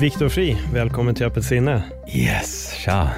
[0.00, 1.82] Viktor Fri, välkommen till Öppet sinne.
[2.14, 3.10] Yes, tja.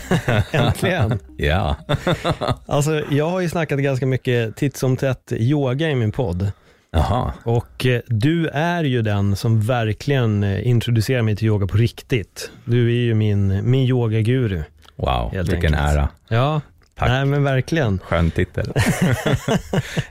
[0.52, 1.18] Äntligen.
[1.36, 1.76] ja.
[2.66, 6.52] Alltså, jag har ju snackat ganska mycket titt som tätt yoga i min podd.
[6.90, 7.32] Jaha.
[7.44, 12.50] Och eh, du är ju den som verkligen eh, introducerar mig till yoga på riktigt.
[12.64, 14.62] Du är ju min, min yogaguru.
[14.96, 15.74] Wow, vilken enkelt.
[15.76, 16.08] ära.
[16.28, 16.60] Ja,
[16.94, 17.08] Tack.
[17.08, 17.98] nej men verkligen.
[17.98, 18.72] Skön titel.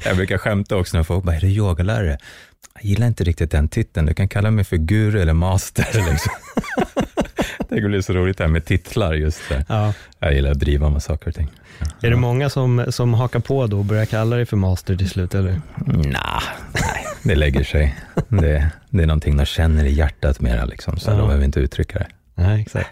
[0.06, 2.18] jag brukar skämta också när folk bara, är du yogalärare?
[2.84, 4.06] Jag gillar inte riktigt den titeln.
[4.06, 5.88] Du kan kalla mig för guru eller master.
[6.12, 6.32] Liksom.
[7.70, 9.66] det blir så roligt det här med titlar just det.
[9.70, 9.94] Ja.
[10.20, 11.48] Jag gillar att driva med saker och ting.
[12.02, 15.10] Är det många som, som hakar på då och börjar kalla dig för master till
[15.10, 15.62] slut eller?
[15.86, 17.96] Nah, nej, det lägger sig.
[18.28, 21.16] Det, det är någonting de känner i hjärtat mera, liksom, så Ja.
[21.18, 22.08] de behöver inte uttrycka det.
[22.36, 22.90] Nej, exakt.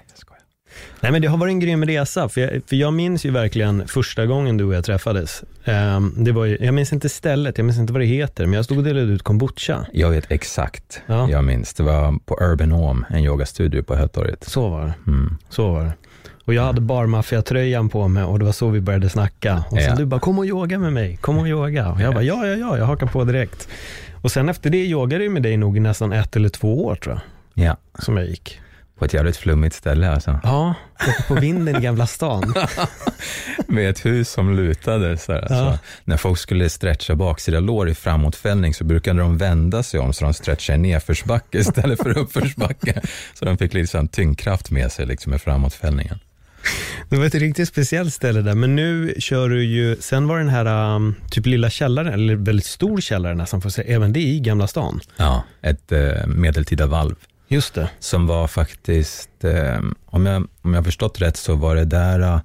[1.01, 3.87] Nej men det har varit en grym resa, för jag, för jag minns ju verkligen
[3.87, 5.43] första gången du och jag träffades.
[5.65, 8.53] Ehm, det var ju, jag minns inte stället, jag minns inte vad det heter, men
[8.53, 9.85] jag stod och delade ut kombucha.
[9.93, 11.29] Jag vet exakt, Ja.
[11.29, 11.73] jag minns.
[11.73, 14.43] Det var på Urban Home, en yogastudio på Hötorget.
[14.43, 14.93] Så var det.
[15.07, 15.37] Mm.
[15.49, 15.91] Så var det.
[16.45, 19.63] Och jag hade barmaffiatröjan på mig och det var så vi började snacka.
[19.69, 19.95] Och sen Ja.
[19.95, 21.91] du bara, kom och yoga med mig, kom och yoga.
[21.91, 23.67] Och jag bara, ja, ja, ja, jag hakar på direkt.
[24.21, 26.95] Och sen efter det yogade jag med dig nog i nästan ett eller två år
[26.95, 27.21] tror jag,
[27.65, 28.59] Ja, som jag gick.
[29.01, 30.39] På ett jävligt flummigt ställe alltså.
[30.43, 30.75] Ja,
[31.07, 32.53] uppe på vinden i Gamla stan.
[33.67, 35.17] Med ett hus som lutade.
[35.17, 35.47] Så här, Ja.
[35.47, 40.13] så när folk skulle stretcha baksida lår i framåtfällning så brukade de vända sig om
[40.13, 43.01] så de stretchade i nedförsbacke istället för uppförsbacke.
[43.33, 46.19] Så de fick liksom tyngdkraft med sig liksom med framåtfällningen.
[47.09, 50.49] Det var ett riktigt speciellt ställe där, men nu kör du ju, sen var den
[50.49, 54.19] här um, typ lilla källaren, eller väldigt stor källare nästan, får jag säga, även det
[54.19, 54.99] i Gamla stan.
[55.17, 57.15] Ja, ett eh, medeltida valv.
[57.51, 57.89] Just det.
[57.99, 62.41] som var faktiskt, eh, om, jag, om jag förstått rätt, så var det där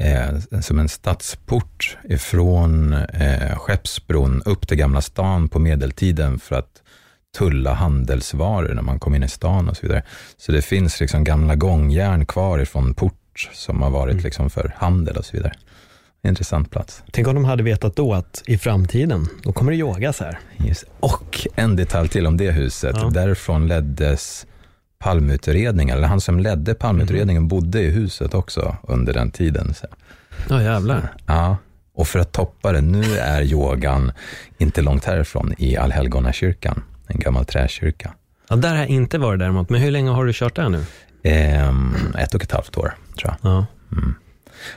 [0.00, 6.82] eh, som en stadsport ifrån eh, Skeppsbron upp till Gamla stan på medeltiden för att
[7.38, 10.02] tulla handelsvaror när man kom in i stan och så vidare.
[10.36, 15.16] Så det finns liksom gamla gångjärn kvar ifrån port som har varit liksom för handel
[15.16, 15.54] och så vidare.
[16.22, 17.02] Intressant plats.
[17.10, 20.38] Tänk om de hade vetat då att i framtiden, då kommer det yogas här.
[20.56, 20.84] Just.
[21.00, 22.96] Och en detalj till om det huset.
[23.00, 23.10] Ja.
[23.10, 24.46] Därifrån leddes
[24.98, 29.74] palmutredningen, eller han som ledde palmutredningen bodde i huset också under den tiden.
[29.74, 29.86] Så.
[30.48, 31.14] Ja, jävlar.
[31.26, 31.56] Ja,
[31.94, 34.12] och för att toppa det, nu är yogan
[34.58, 38.14] inte långt härifrån i Allhelgonakyrkan, en gammal träkyrka.
[38.48, 40.84] Ja, där har jag inte varit däremot, men hur länge har du kört där nu?
[41.22, 43.52] Ehm, ett och ett halvt år, tror jag.
[43.52, 43.66] Ja.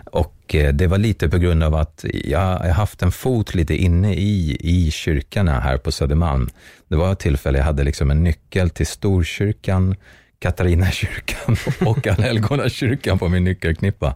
[0.04, 3.76] Och eh, det var lite på grund av att jag har haft en fot lite
[3.76, 6.50] inne i, i kyrkorna här på Södermalm.
[6.88, 9.96] Det var ett tillfälle jag hade liksom en nyckel till Storkyrkan,
[10.40, 11.56] Katarinakyrkan
[11.88, 14.16] och Allhelgonakyrkan på min nyckelknippa.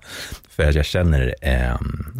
[0.49, 1.75] För att jag känner eh,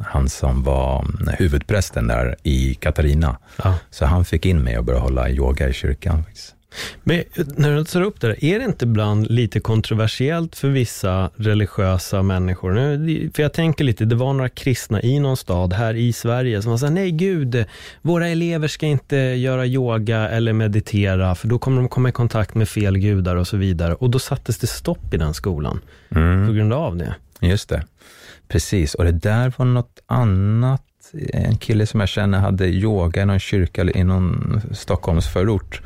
[0.06, 1.06] han som var
[1.38, 3.38] huvudprästen där i Katarina.
[3.64, 3.74] Ja.
[3.90, 6.24] Så han fick in mig och började hålla yoga i kyrkan.
[6.24, 6.57] faktiskt.
[7.04, 7.24] Men
[7.56, 12.24] när du tar upp det där, är det inte ibland lite kontroversiellt för vissa religiösa
[12.24, 12.72] människor?
[12.72, 16.62] Nu, För jag tänker lite, det var några kristna i någon stad här i Sverige
[16.62, 17.66] som var såhär, nej gud,
[18.02, 22.56] våra elever ska inte göra yoga eller meditera, för då kommer de komma i kontakt
[22.56, 23.94] med fel gudar och så vidare.
[23.94, 25.80] Och då sattes det stopp i den skolan
[26.48, 27.16] på grund av det.
[27.42, 27.84] Just det.
[28.48, 30.84] Precis, och det där var något annat.
[31.34, 35.82] En kille som jag känner hade yoga i någon kyrka i någon Stockholmsförort.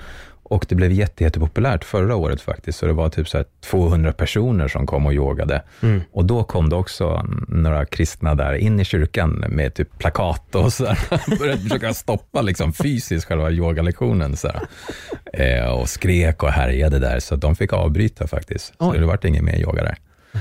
[0.52, 2.80] Och det blev jätte, jättepopulärt förra året faktiskt.
[2.80, 5.62] Så det var typ så här 200 personer som kom och yogade.
[5.82, 6.02] Mm.
[6.12, 10.74] Och då kom det också några kristna där in i kyrkan med typ plakat och
[10.74, 11.38] så här.
[11.40, 14.38] Började försöka stoppa liksom fysiskt själva yogalektionen.
[14.38, 14.52] Så.
[15.34, 17.20] Eh, och skrek och härjade där.
[17.20, 18.66] Så de fick avbryta faktiskt.
[18.66, 19.00] Så Oj.
[19.00, 19.98] det vart ingen mer yoga där.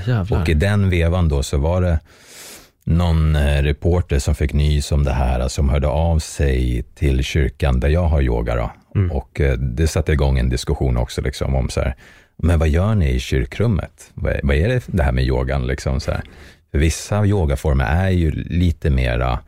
[0.07, 0.41] Jävlar.
[0.41, 1.99] Och i den vevan då så var det
[2.83, 7.79] någon eh, reporter som fick nys om det här, som hörde av sig till kyrkan
[7.79, 8.55] där jag har yoga.
[8.55, 8.71] Då.
[9.11, 11.95] Och eh, det satte igång en diskussion också liksom om så här,
[12.37, 14.11] men vad gör ni i kyrkrummet?
[14.13, 15.67] Vad, vad är det, det här med yogan?
[15.67, 16.21] Liksom så här?
[16.71, 19.39] För vissa yogaformer är ju lite mera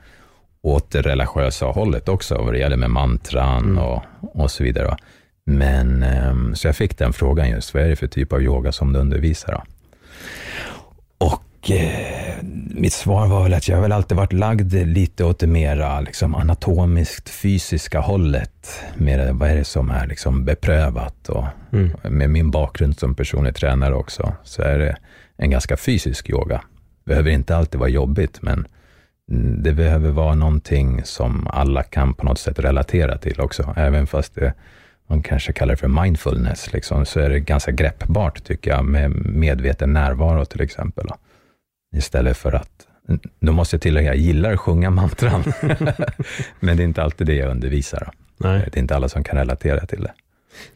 [0.61, 4.97] åt det religiösa hållet också, vad det gäller med mantran och, och så vidare.
[5.45, 8.71] Men, ehm, så jag fick den frågan just, vad är det för typ av yoga
[8.71, 9.51] som du undervisar?
[9.53, 9.63] Då?
[11.25, 12.43] Och eh,
[12.75, 16.35] mitt svar var väl att jag väl alltid varit lagd lite åt det mera liksom,
[16.35, 18.83] anatomiskt fysiska hållet.
[18.95, 21.29] Mer, vad är det som är liksom, beprövat?
[21.29, 21.91] Och, mm.
[22.09, 24.97] Med min bakgrund som personlig tränare också, så är det
[25.37, 26.61] en ganska fysisk yoga.
[27.05, 28.67] behöver inte alltid vara jobbigt, men
[29.63, 34.35] det behöver vara någonting som alla kan på något sätt relatera till också, även fast
[34.35, 34.53] det
[35.07, 39.11] man kanske kallar det för mindfulness, liksom, så är det ganska greppbart tycker jag, med
[39.25, 41.07] medveten närvaro till exempel.
[41.93, 42.87] Istället för att,
[43.39, 45.43] då måste jag tillägga, jag gillar att sjunga mantran,
[46.59, 48.11] men det är inte alltid det jag undervisar.
[48.37, 48.69] Nej.
[48.71, 50.13] Det är inte alla som kan relatera till det.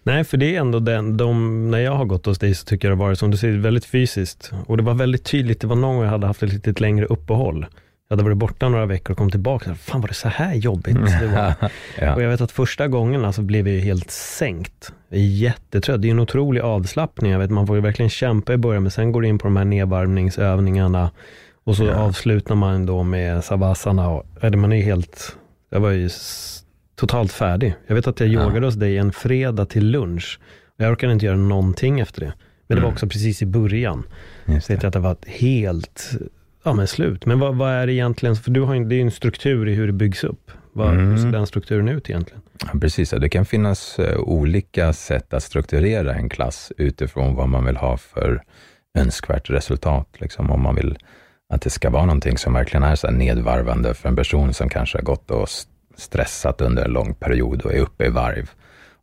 [0.04, 2.88] Nej, för det är ändå den, de, när jag har gått hos dig så tycker
[2.88, 4.52] jag det har varit, som du säger, väldigt fysiskt.
[4.66, 7.06] Och det var väldigt tydligt, det var någon gång jag hade haft ett lite längre
[7.06, 7.66] uppehåll.
[8.10, 9.76] Jag hade varit borta några veckor och kom tillbaka.
[9.76, 11.54] Fan var det så här jobbigt det var.
[12.00, 12.16] ja.
[12.16, 14.94] Och jag vet att första gången alltså blev jag helt sänkt.
[15.12, 16.02] jättetrött.
[16.02, 17.32] Det är en otrolig avslappning.
[17.32, 19.48] Jag vet, man får ju verkligen kämpa i början, men sen går det in på
[19.48, 21.12] de här nedvarvningsövningarna.
[21.64, 21.96] Och så ja.
[21.96, 24.10] avslutar man då med savasana.
[24.10, 24.26] Och,
[24.58, 25.38] man är helt,
[25.70, 26.10] jag var ju
[26.96, 27.76] totalt färdig.
[27.88, 28.48] Jag vet att jag ja.
[28.48, 30.40] yogade hos dig en fredag till lunch.
[30.78, 32.34] Jag orkade inte göra någonting efter det.
[32.68, 32.94] Men det var mm.
[32.94, 34.04] också precis i början.
[34.46, 34.82] Just det.
[34.82, 36.18] Så att det var helt
[36.64, 37.26] ja, men slut.
[37.26, 39.74] Men vad, vad är det egentligen, för du har ju, det är en struktur i
[39.74, 40.52] hur det byggs upp.
[40.74, 41.12] Vad, mm.
[41.12, 42.42] Hur ser den strukturen ut egentligen?
[42.74, 47.66] Ja, precis, det kan finnas uh, olika sätt att strukturera en klass utifrån vad man
[47.66, 48.44] vill ha för
[48.98, 50.08] önskvärt resultat.
[50.18, 50.98] Liksom, om man vill
[51.54, 54.98] att det ska vara någonting som verkligen är så nedvarvande för en person som kanske
[54.98, 55.50] har gått och
[55.96, 58.50] stressat under en lång period och är uppe i varv.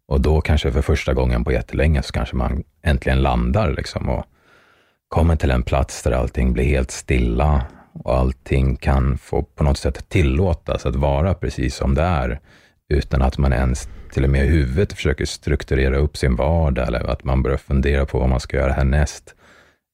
[0.09, 4.25] Och då kanske för första gången på jättelänge så kanske man äntligen landar liksom och
[5.15, 9.79] kommer till en plats där allting blir helt stilla och allting kan få på något
[9.79, 12.41] sätt tillåtas att vara precis som det är,
[12.89, 17.11] utan att man ens till och med i huvudet försöker strukturera upp sin vardag eller
[17.11, 19.35] att man börjar fundera på vad man ska göra härnäst,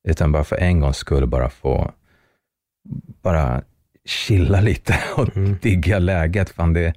[0.08, 1.92] utan bara för en gångs skull bara få
[3.22, 3.62] bara
[4.04, 5.58] chilla lite och mm.
[5.62, 6.50] digga läget.
[6.50, 6.94] Fan, det,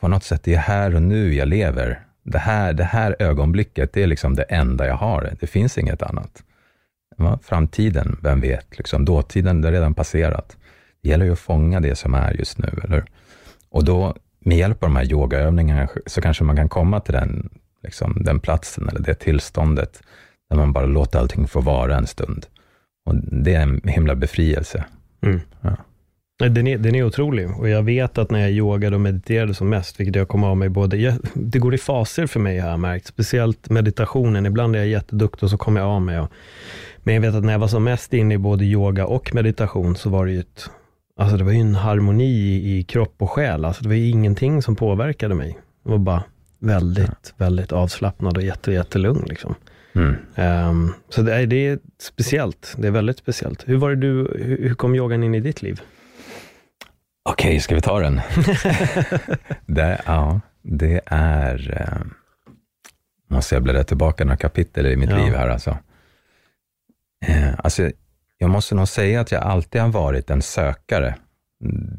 [0.00, 2.00] på något sätt, det är här och nu jag lever.
[2.24, 5.36] Det här, det här ögonblicket, det är liksom det enda jag har.
[5.40, 6.42] Det finns inget annat.
[7.42, 8.78] Framtiden, vem vet?
[8.78, 10.56] Liksom, dåtiden, det är redan passerat.
[11.02, 13.04] Det gäller ju att fånga det som är just nu, eller
[13.70, 17.48] Och då, med hjälp av de här yogaövningarna, så kanske man kan komma till den,
[17.82, 20.02] liksom, den platsen eller det tillståndet,
[20.50, 22.46] där man bara låter allting få vara en stund.
[23.06, 24.84] Och det är en himla befrielse.
[25.22, 25.40] Mm.
[25.60, 25.76] Ja.
[26.48, 29.68] Den är, den är otrolig och jag vet att när jag yogade och mediterade som
[29.68, 32.70] mest, vilket jag kom av mig både, jag, det går i faser för mig har
[32.70, 34.46] jag märkt, speciellt meditationen.
[34.46, 36.20] Ibland är jag jätteduktig och så kommer jag av mig.
[36.20, 36.32] Och,
[37.02, 39.96] men jag vet att när jag var som mest inne i både yoga och meditation
[39.96, 40.70] så var det ju ett,
[41.16, 43.64] alltså det var ju en harmoni i, kropp och själ.
[43.64, 45.58] Alltså det var ju ingenting som påverkade mig.
[45.84, 46.24] Det var bara
[46.58, 49.24] väldigt, väldigt avslappnad och jätte, jättelugn.
[49.26, 49.54] Liksom.
[49.94, 50.16] Mm.
[50.68, 52.74] Um, så det är, det är speciellt.
[52.78, 53.68] Det är väldigt speciellt.
[53.68, 55.80] Hur var det du, hur, hur kom yogan in i ditt liv?
[57.24, 58.20] Okej, okay, ska vi ta den?
[59.66, 61.80] det, ja, det är...
[61.80, 62.06] Eh,
[63.28, 65.16] måste jag bläddra tillbaka några kapitel i mitt ja.
[65.16, 65.78] liv här alltså.
[67.22, 67.90] Eh, alltså,
[68.38, 71.14] jag måste nog säga att jag alltid har varit en sökare.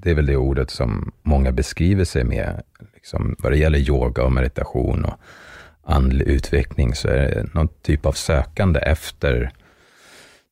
[0.01, 2.61] Det är väl det ordet som många beskriver sig med.
[2.93, 5.13] Liksom, vad det gäller yoga och meditation och
[5.85, 9.51] andlig utveckling så är det någon typ av sökande efter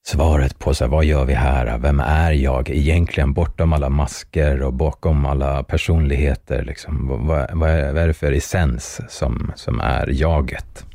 [0.06, 1.78] svaret på så här, vad gör vi här?
[1.78, 6.64] Vem är jag egentligen bortom alla masker och bakom alla personligheter?
[6.64, 10.86] Liksom, vad, vad, är, vad är det för essens som, som är jaget?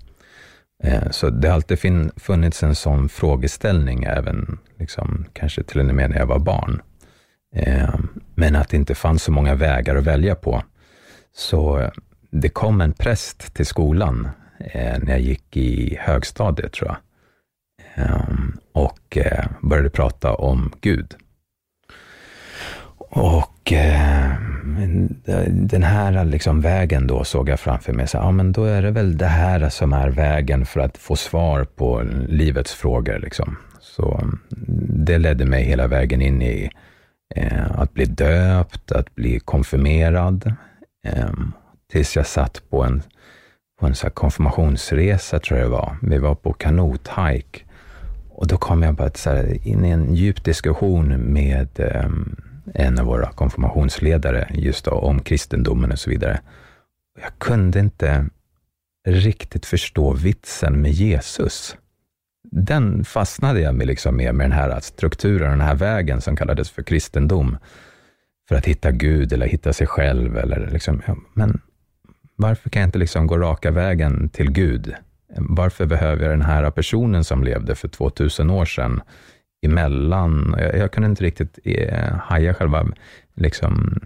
[0.83, 1.79] Eh, så det har alltid
[2.17, 6.83] funnits en sån frågeställning, även liksom, kanske till och med när jag var barn.
[7.57, 7.95] Eh,
[8.35, 10.63] men att det inte fanns så många vägar att välja på.
[11.37, 11.91] Så eh,
[12.31, 14.29] det kom en präst till skolan
[14.75, 16.97] när jag gick i högstadiet, tror jag
[18.73, 19.19] och
[19.61, 21.15] började prata om Gud.
[23.09, 24.33] Och eh,
[25.51, 28.91] den här liksom vägen då såg jag framför mig, så, ja men då är det
[28.91, 33.19] väl det här som är vägen för att få svar på livets frågor.
[33.19, 33.57] Liksom.
[33.81, 34.39] Så mm,
[35.05, 36.71] det ledde mig hela vägen in i
[37.35, 40.55] eh, att bli döpt, att bli konfirmerad,
[41.07, 41.31] eh,
[41.93, 43.03] tills jag satt på en,
[43.81, 45.97] på en så konfirmationsresa, tror jag det var.
[46.03, 47.67] Vi var på kanothajk
[48.31, 52.11] och då kom jag bara så här, in i en djup diskussion med eh,
[52.75, 56.41] en av våra konfirmationsledare just då, om kristendomen och så vidare.
[57.23, 58.27] Jag kunde inte
[59.09, 61.77] riktigt förstå vitsen med Jesus.
[62.51, 66.71] Den fastnade jag med, liksom med, med den här strukturen, den här vägen som kallades
[66.71, 67.59] för kristendom,
[68.49, 70.39] för att hitta Gud eller hitta sig själv.
[70.39, 71.61] Eller liksom, ja, men
[72.37, 74.95] varför kan jag inte liksom gå raka vägen till Gud?
[75.37, 79.01] Varför behöver jag den här personen som levde för 2000 år sedan
[79.67, 80.55] emellan.
[80.59, 82.87] Jag, jag kunde inte riktigt eh, haja själva
[83.35, 84.01] liksom,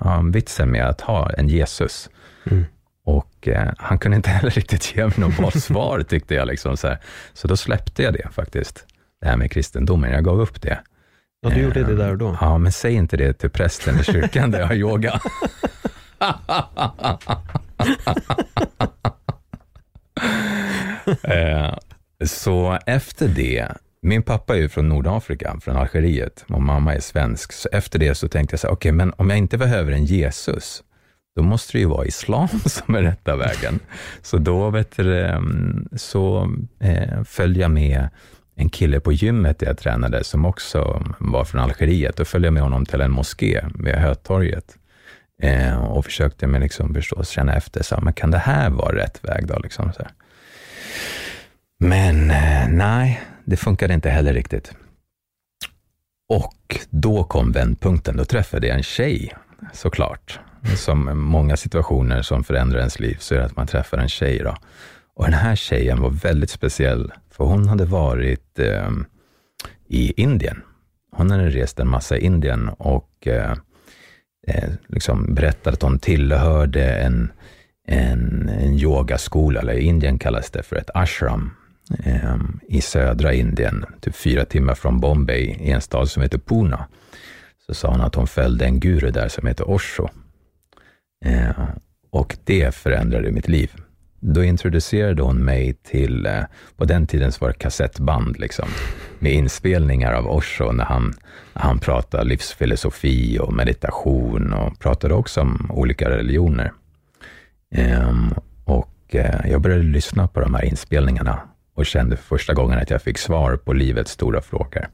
[0.00, 2.10] ja, vitsen med att ha en Jesus.
[2.50, 2.64] Mm.
[3.04, 6.46] Och eh, han kunde inte heller riktigt ge mig något bra svar, tyckte jag.
[6.46, 6.98] Liksom, så, här.
[7.32, 8.86] så då släppte jag det faktiskt,
[9.20, 10.12] det här med kristendomen.
[10.12, 10.78] Jag gav upp det.
[11.40, 12.36] Ja, du gjorde det där och då?
[12.40, 15.20] Ja, men säg inte det till prästen i kyrkan där jag har yoga.
[21.22, 21.74] Eh,
[22.24, 23.68] så efter det,
[24.04, 27.52] min pappa är ju från Nordafrika, från Algeriet, och mamma är svensk.
[27.52, 29.92] Så efter det så tänkte jag så här, okej, okay, men om jag inte behöver
[29.92, 30.82] en Jesus,
[31.36, 33.80] då måste det ju vara islam som är rätta vägen.
[34.22, 38.08] Så då vet du, ehm, så eh, följde jag med
[38.56, 42.16] en kille på gymmet där jag tränade, som också var från Algeriet.
[42.16, 44.76] Då följde jag med honom till en moské vid Hötorget
[45.42, 49.24] eh, och försökte med liksom förstås känna efter, så, men kan det här vara rätt
[49.24, 49.58] väg då?
[49.58, 50.12] Liksom, så här.
[51.78, 54.74] Men eh, nej, det funkade inte heller riktigt.
[56.28, 58.16] Och då kom vändpunkten.
[58.16, 59.32] Då träffade jag en tjej,
[59.72, 60.40] såklart.
[60.76, 64.38] Som många situationer som förändrar ens liv, så är det att man träffar en tjej.
[64.38, 64.56] Då.
[65.14, 68.90] Och den här tjejen var väldigt speciell, för hon hade varit eh,
[69.88, 70.62] i Indien.
[71.12, 73.52] Hon hade rest en massa i Indien och eh,
[74.46, 77.32] eh liksom berättade att hon tillhörde en,
[77.88, 81.50] en, en yogaskola, eller i Indien kallas det för ett ashram,
[82.04, 86.86] Ehm, i södra Indien, typ fyra timmar från Bombay, i en stad som heter Puna.
[87.66, 90.08] Så sa hon att hon följde en guru där som heter Osho.
[91.24, 91.68] Eh,
[92.10, 93.70] och det förändrade mitt liv.
[94.20, 96.42] Då introducerade hon mig till, eh,
[96.76, 98.68] på den tiden så var det kassettband, liksom,
[99.18, 101.14] med inspelningar av Osho när han,
[101.52, 106.72] när han pratade livsfilosofi och meditation och pratade också om olika religioner.
[107.74, 111.40] Ehm, och eh, jag började lyssna på de här inspelningarna
[111.74, 114.88] och kände för första gången att jag fick svar på livets stora frågor.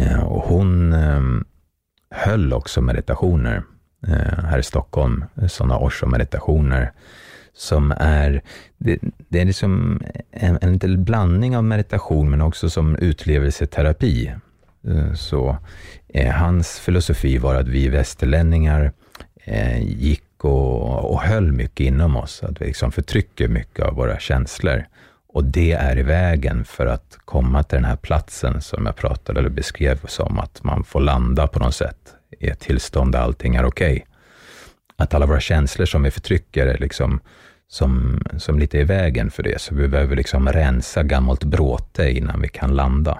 [0.00, 1.44] Eh, och hon ehm,
[2.10, 3.62] höll också meditationer
[4.06, 6.92] eh, här i Stockholm, sådana Osho-meditationer
[7.56, 8.42] som är,
[8.78, 8.98] det,
[9.28, 14.32] det är liksom en, en liten blandning av meditation men också som utlevelseterapi.
[14.88, 15.56] Eh, så
[16.08, 18.92] eh, hans filosofi var att vi västerlänningar
[19.44, 24.18] eh, gick och, och höll mycket inom oss, att vi liksom förtrycker mycket av våra
[24.18, 24.84] känslor.
[25.36, 29.40] Och det är i vägen för att komma till den här platsen som jag pratade
[29.40, 33.54] eller beskrev som att man får landa på något sätt i ett tillstånd där allting
[33.54, 33.92] är okej.
[33.92, 34.02] Okay.
[34.96, 37.20] Att alla våra känslor som vi förtrycker är liksom
[37.68, 42.40] som, som lite i vägen för det, så vi behöver liksom rensa gammalt bråte innan
[42.40, 43.18] vi kan landa.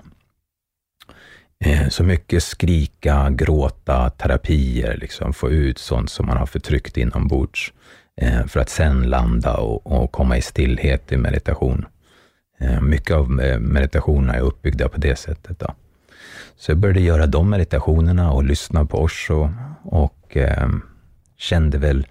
[1.64, 7.72] Eh, så mycket skrika, gråta, terapier, liksom få ut sånt som man har förtryckt inombords,
[8.20, 11.86] eh, för att sen landa och, och komma i stillhet i meditation.
[12.58, 15.58] Eh, mycket av eh, meditationerna är uppbyggda på det sättet.
[15.58, 15.74] Då.
[16.56, 19.48] Så jag började göra de meditationerna och lyssna på Osho
[19.82, 20.68] och eh,
[21.36, 22.06] kände väl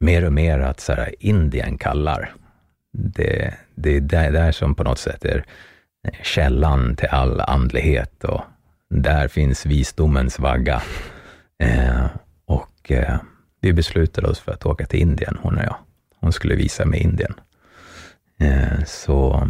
[0.00, 2.32] mer och mer att så här, Indien kallar.
[2.92, 5.44] Det, det är där, där som på något sätt är
[6.08, 8.40] eh, källan till all andlighet och
[8.90, 10.82] där finns visdomens vagga.
[11.62, 12.06] Eh,
[12.46, 13.16] och eh,
[13.60, 15.76] vi beslutade oss för att åka till Indien, hon och jag.
[16.20, 17.34] Hon skulle visa mig Indien.
[18.40, 19.48] Eh, så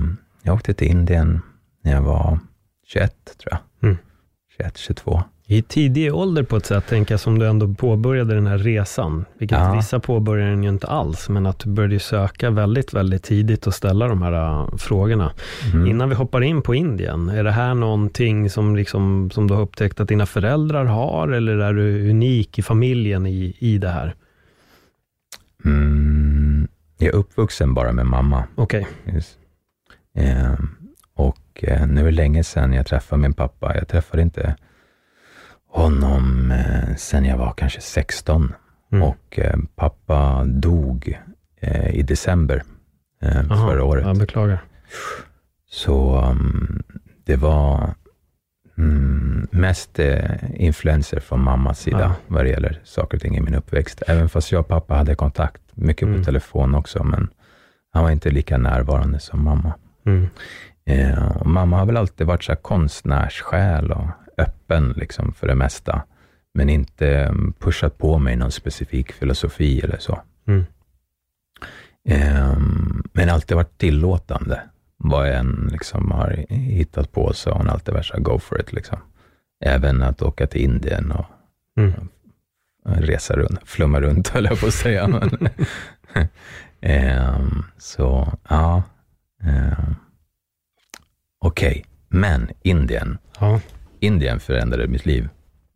[0.49, 1.40] jag åkte till Indien
[1.83, 2.38] när jag var
[2.87, 3.88] 21, tror jag.
[3.88, 3.99] Mm.
[4.57, 8.47] 21, 22 i tidig ålder på ett sätt, tänker jag, som du ändå påbörjade den
[8.47, 9.25] här resan.
[9.38, 9.75] Vilket ja.
[9.75, 13.75] vissa påbörjar den ju inte alls, men att du började söka väldigt, väldigt tidigt och
[13.75, 15.33] ställa de här uh, frågorna.
[15.73, 15.87] Mm.
[15.87, 19.62] Innan vi hoppar in på Indien, är det här någonting som, liksom, som du har
[19.62, 24.14] upptäckt att dina föräldrar har, eller är du unik i familjen i, i det här?
[25.64, 28.45] Mm, jag är uppvuxen bara med mamma.
[28.55, 28.87] Okej.
[29.07, 29.21] Okay.
[30.19, 30.55] Eh,
[31.15, 33.77] och eh, nu är det länge sedan jag träffade min pappa.
[33.77, 34.57] Jag träffade inte
[35.69, 38.53] honom eh, sen jag var kanske 16.
[38.93, 39.03] Mm.
[39.03, 41.19] Och eh, pappa dog
[41.91, 42.63] i december
[43.51, 44.07] Aha, förra året.
[44.07, 44.59] Jag beklagar.
[45.71, 46.83] Så um,
[47.25, 47.95] det var
[48.79, 52.15] mm, mest eh, influenser från mammas sida ja.
[52.27, 54.03] vad det gäller saker och ting i min uppväxt.
[54.07, 56.19] Även fast jag och pappa hade kontakt, mycket mm.
[56.19, 57.29] på telefon också, men
[57.93, 59.73] han var inte lika närvarande som mamma.
[60.09, 60.29] Mm.
[60.85, 64.07] Eh, mamma har väl alltid varit så här konstnärssjäl och
[64.38, 66.03] öppen liksom för det mesta,
[66.55, 70.21] men inte mm, pushat på mig någon specifik filosofi eller så.
[70.47, 70.65] Mm.
[72.11, 74.61] Um, men alltid varit tillåtande.
[74.97, 78.61] Vad jag än liksom har hittat på så har hon alltid varit så go for
[78.61, 78.73] it.
[78.73, 78.99] Liksom.
[79.65, 81.27] Även att åka till Indien och
[81.77, 82.09] mm.
[82.85, 85.05] resa runt, flumma runt höll jag på att säga.
[86.81, 88.83] um, så ja,
[89.45, 89.97] um,
[91.38, 91.68] okej.
[91.68, 93.61] Okay Men Indien, Ja.
[94.00, 95.28] Indien förändrade mitt liv.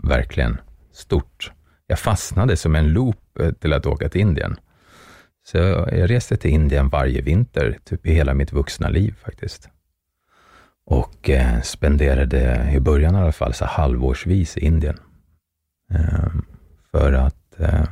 [0.02, 0.60] Verkligen
[0.92, 1.52] stort.
[1.86, 4.56] Jag fastnade som en loop eh, till att åka till Indien.
[5.44, 9.68] Så jag reste till Indien varje vinter, typ i hela mitt vuxna liv faktiskt.
[10.84, 14.98] Och eh, spenderade, i början i alla fall, så halvårsvis i Indien.
[15.90, 16.28] Eh,
[16.90, 17.84] för att eh,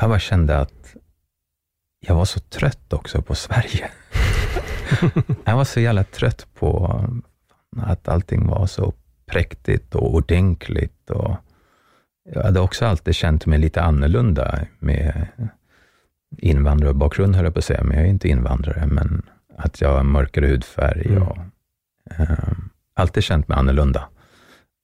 [0.00, 0.96] jag bara kände att
[2.00, 3.90] jag var så trött också på Sverige.
[5.44, 7.00] jag var så jävla trött på
[7.76, 8.92] att allting var så
[9.26, 11.10] präktigt och ordentligt.
[11.10, 11.36] Och
[12.34, 15.26] jag hade också alltid känt mig lite annorlunda med
[16.38, 19.22] invandrarbakgrund, höll jag på att säga, men jag är inte invandrare, men
[19.58, 21.22] att jag har mörkare hudfärg Mm.
[21.22, 21.38] och
[22.18, 22.52] eh,
[22.94, 24.08] alltid känt mig annorlunda.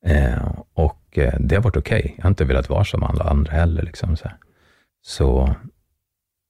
[0.07, 2.15] Eh, och eh, det har varit okej.
[2.17, 3.83] Jag har inte velat vara som alla andra heller.
[3.83, 4.31] Liksom, så,
[5.03, 5.55] så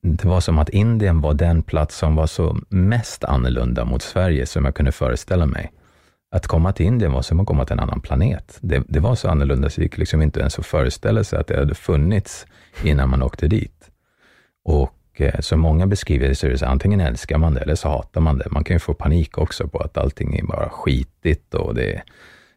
[0.03, 4.47] det var som att Indien var den plats som var så mest annorlunda mot Sverige
[4.47, 5.73] som jag kunde föreställa mig.
[6.31, 8.59] Att komma till Indien var som att komma till en annan planet.
[8.61, 11.47] Det, det var så annorlunda så det gick liksom inte ens att föreställa sig att
[11.47, 12.47] det hade funnits
[12.85, 13.91] innan man åkte dit.
[14.65, 17.75] Och eh, som många beskriver det så är det så antingen älskar man det eller
[17.75, 18.51] så hatar man det.
[18.51, 22.03] Man kan ju få panik också på att allting är bara skitigt och det,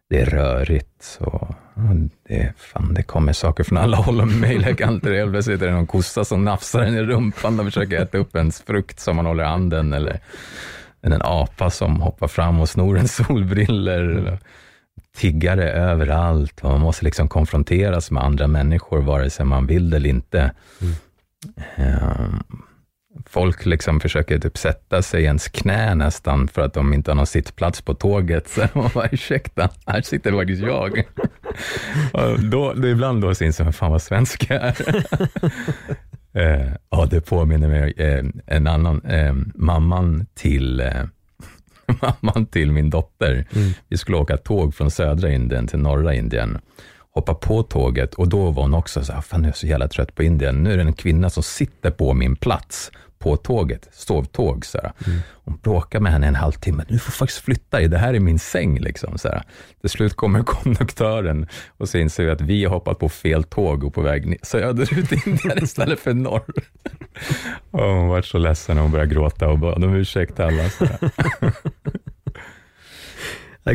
[0.09, 1.03] det är rörigt.
[1.03, 1.25] Så,
[1.73, 1.95] och
[2.27, 5.13] det, fan, det kommer saker från alla håll och möjliga kanter.
[5.13, 8.35] Helt plötsligt är det någon kossa som nafsar en i rumpan och försöker äta upp
[8.35, 9.93] ens frukt som man håller i handen.
[9.93, 10.19] Eller
[11.01, 14.39] en apa som hoppar fram och snor en solbriller.
[15.17, 19.97] Tiggare överallt och man måste liksom konfronteras med andra människor, vare sig man vill det
[19.97, 20.51] eller inte.
[21.75, 22.43] Ehm,
[23.25, 27.15] Folk liksom försöker typ sätta sig i ens knä nästan för att de inte har
[27.15, 28.47] någon sittplats på tåget.
[28.49, 31.03] Så man bara, ursäkta, här sitter faktiskt jag.
[32.13, 34.75] Och då, det är ibland då syns jag, fan vad svensk jag är.
[36.33, 41.03] Eh, Ja, det påminner mig eh, en annan, eh, mamman till eh,
[42.01, 43.45] mamman till min dotter.
[43.89, 46.57] Vi skulle åka tåg från södra Indien till norra Indien.
[47.13, 49.87] Hoppa på tåget och då var hon också så här, fan jag är så jävla
[49.87, 50.63] trött på Indien.
[50.63, 54.65] Nu är det en kvinna som sitter på min plats på tåget, sovtåg.
[54.65, 54.91] Så här.
[55.33, 56.85] Hon bråkar med henne en halvtimme.
[56.87, 58.79] Du får faktiskt flytta dig, det här är min säng.
[58.79, 59.43] Liksom, så här.
[59.81, 61.47] Till slut kommer konduktören
[61.77, 64.37] och så inser vi att vi har hoppat på fel tåg och på väg ner,
[64.41, 66.53] söderut i Indien istället för norr.
[67.71, 70.69] Och hon var så ledsen och hon började gråta och bad om ursäkt alla.
[70.69, 70.85] Så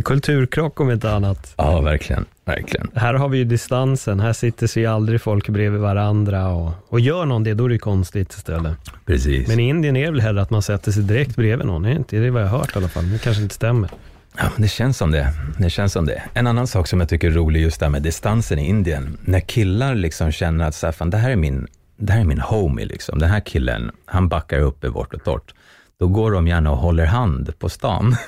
[0.04, 1.54] Kulturkrock om inte annat.
[1.56, 2.24] Ja, verkligen.
[2.44, 2.90] verkligen.
[2.94, 7.24] Här har vi ju distansen, här sitter sig aldrig folk bredvid varandra och, och gör
[7.24, 8.76] någon det, då är det konstigt istället.
[9.06, 9.48] Precis.
[9.48, 11.90] Men i Indien är det väl hellre att man sätter sig direkt bredvid någon, är
[11.90, 12.16] det inte?
[12.16, 13.90] Det är vad jag har hört i alla fall, det kanske inte stämmer.
[14.36, 15.32] Ja, det känns som det.
[15.58, 16.22] Det känns som det.
[16.34, 19.18] En annan sak som jag tycker är rolig just där med distansen i Indien.
[19.24, 22.24] När killar liksom känner att så här, fan, det här är min, det här är
[22.24, 23.18] min homie, liksom.
[23.18, 25.54] den här killen, han backar upp i vårt och torrt.
[26.00, 28.16] Då går de gärna och håller hand på stan.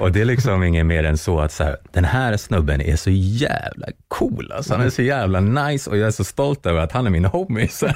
[0.00, 2.96] Och det är liksom inget mer än så att så här, den här snubben är
[2.96, 4.52] så jävla cool.
[4.52, 7.10] Alltså, han är så jävla nice och jag är så stolt över att han är
[7.10, 7.68] min homie.
[7.68, 7.88] Så,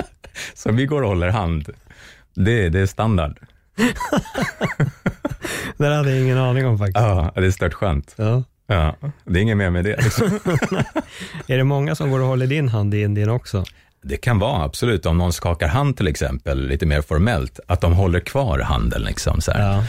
[0.54, 1.68] så vi går och håller hand.
[2.34, 3.38] Det, det är standard.
[5.76, 6.98] Det hade jag ingen aning om faktiskt.
[6.98, 8.14] Ja, det är stört skönt.
[8.16, 8.42] Ja.
[8.66, 8.94] Ja,
[9.24, 9.96] det är inget mer med det.
[9.96, 10.26] Liksom.
[11.46, 13.64] Är det många som går och håller din hand i Indien också?
[14.02, 17.92] Det kan vara absolut, om någon skakar hand till exempel, lite mer formellt, att de
[17.92, 19.02] håller kvar handen.
[19.02, 19.72] Liksom, så här.
[19.72, 19.84] Ja.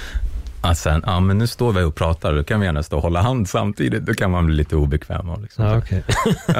[0.62, 3.04] Att sen, ja men nu står vi och pratar, då kan vi gärna stå och
[3.04, 5.30] hålla hand samtidigt, då kan man bli lite obekväm.
[5.30, 5.66] och Liksom.
[5.66, 6.04] Ja, okej.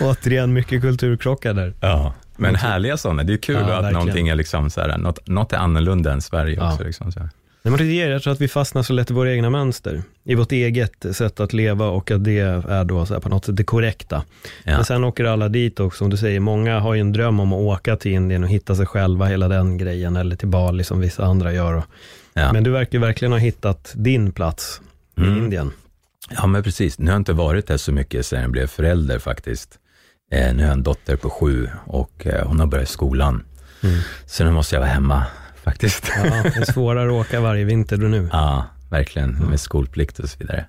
[0.00, 1.74] Återigen, mycket kulturkrockar där.
[1.80, 3.22] Ja, men härliga sådana.
[3.22, 3.92] Det är kul Ja, att verkligen.
[3.92, 6.72] någonting är liksom så här, något, något är annorlunda än Sverige Ja.
[6.72, 6.84] också.
[6.84, 7.30] Liksom så här.
[7.66, 10.02] Nej, men det ger, jag tror att vi fastnar så lätt i våra egna mönster,
[10.24, 13.56] i vårt eget sätt att leva och att det är då så på något sätt
[13.56, 14.24] det korrekta.
[14.64, 14.72] Ja.
[14.76, 17.52] Men sen åker alla dit och som du säger, många har ju en dröm om
[17.52, 21.00] att åka till Indien och hitta sig själva, hela den grejen, eller till Bali som
[21.00, 21.82] vissa andra gör.
[22.34, 22.52] Ja.
[22.52, 24.80] Men du verkar ju verkligen ha hittat din plats
[25.16, 25.38] i Mm.
[25.38, 25.72] Indien.
[26.30, 26.98] ja, men precis.
[26.98, 29.78] Nu har jag inte varit där så mycket sedan jag blev förälder faktiskt.
[30.32, 33.44] Eh, nu har jag en dotter på sju och eh, hon har börjat skolan.
[33.82, 33.98] Mm.
[34.26, 35.22] Så nu måste jag vara hemma
[35.64, 36.12] faktiskt.
[36.16, 38.28] Ja, det är svårare att åka varje vinter då nu.
[38.32, 40.66] Ja, verkligen, med skolplikt och så vidare.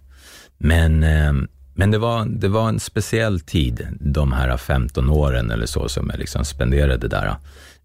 [0.58, 1.34] Men, eh,
[1.74, 6.10] men det, var, det var en speciell tid, de här 15 åren eller så, som
[6.10, 7.36] jag liksom spenderade där.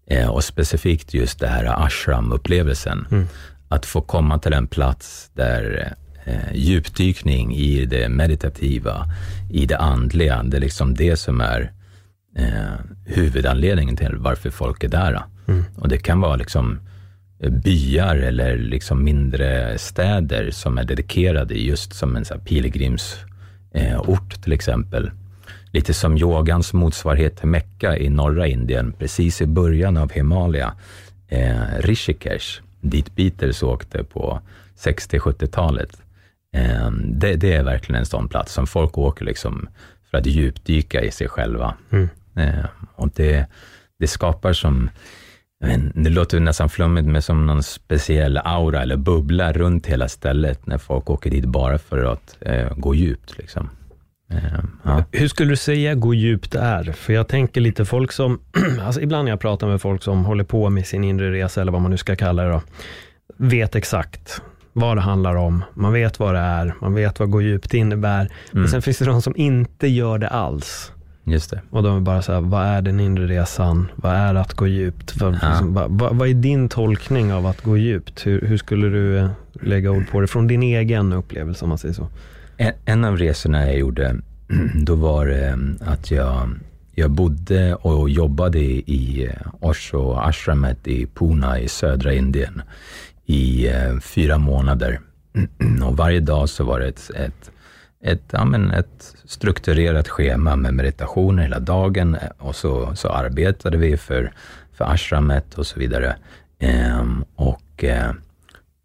[0.07, 3.05] Eh, och specifikt just det här ashram-upplevelsen.
[3.11, 3.27] Mm.
[3.69, 5.93] Att få komma till en plats där
[6.25, 9.05] eh, djupdykning i det meditativa,
[9.51, 11.71] i det andliga, det är liksom det som är
[12.37, 12.73] eh,
[13.05, 15.23] huvudanledningen till varför folk är där.
[15.47, 15.63] Mm.
[15.77, 16.79] Och det kan vara liksom
[17.49, 23.31] byar eller liksom mindre städer som är dedikerade just som en pilgrimsort
[23.73, 25.11] eh, ort till exempel.
[25.71, 30.73] Lite som yogans motsvarighet till Mecka i norra Indien, precis i början av Himalaya,
[31.27, 32.61] eh, Rishikesh.
[32.81, 34.41] dit Beatles åkte på
[34.77, 36.01] 60-70-talet.
[36.53, 39.69] Eh, det, det, är verkligen en sån plats som folk åker liksom
[40.11, 41.73] för att djupdyka i sig själva.
[41.91, 42.09] Mm.
[42.35, 43.45] Eh, och det,
[43.99, 44.89] det skapar som,
[45.61, 50.67] men, det låter nästan flummigt, men som någon speciell aura eller bubbla runt hela stället
[50.67, 53.37] när folk åker dit bara för att eh, gå djupt.
[53.37, 53.69] Liksom.
[54.31, 54.37] Eh,
[54.83, 55.03] ja.
[55.11, 56.83] Hur skulle du säga gå djupt är?
[56.83, 58.39] För jag tänker lite folk som,
[58.81, 61.71] alltså ibland när jag pratar med folk som håller på med sin inre resa, eller
[61.71, 62.61] vad man nu ska kalla det då,
[63.37, 64.41] vet exakt
[64.73, 68.19] vad det handlar om, man vet vad det är, man vet vad gå djupt innebär.
[68.21, 68.31] Mm.
[68.51, 70.91] Men sen finns det de som inte gör det alls.
[71.23, 71.61] Just det.
[71.69, 73.87] Och de är bara så här, vad är den inre resan?
[73.95, 75.21] Vad är att gå djupt?
[75.21, 75.49] Vad, ja.
[75.49, 78.25] liksom, vad, vad, är din tolkning av att gå djupt?
[78.25, 81.77] Hur, hur, skulle du eh, lägga ord på det från din egen upplevelse om man
[81.77, 82.07] säger så?
[82.57, 84.15] En, en av resorna jag gjorde,
[84.75, 86.49] då var det eh, att jag,
[86.95, 92.61] jag bodde och jobbade i eh, Osho ashramet i Pune i södra Indien
[93.25, 93.69] i
[94.01, 94.99] fyra månader.
[95.85, 97.50] Och varje dag så var det ett, ett
[98.03, 103.77] ett, ja, men ett strukturerat schema med meditationer hela dagen eh, och så, så arbetade
[103.77, 104.31] vi för,
[104.73, 106.15] för ashramet och så vidare.
[106.59, 108.11] Ehm, och eh,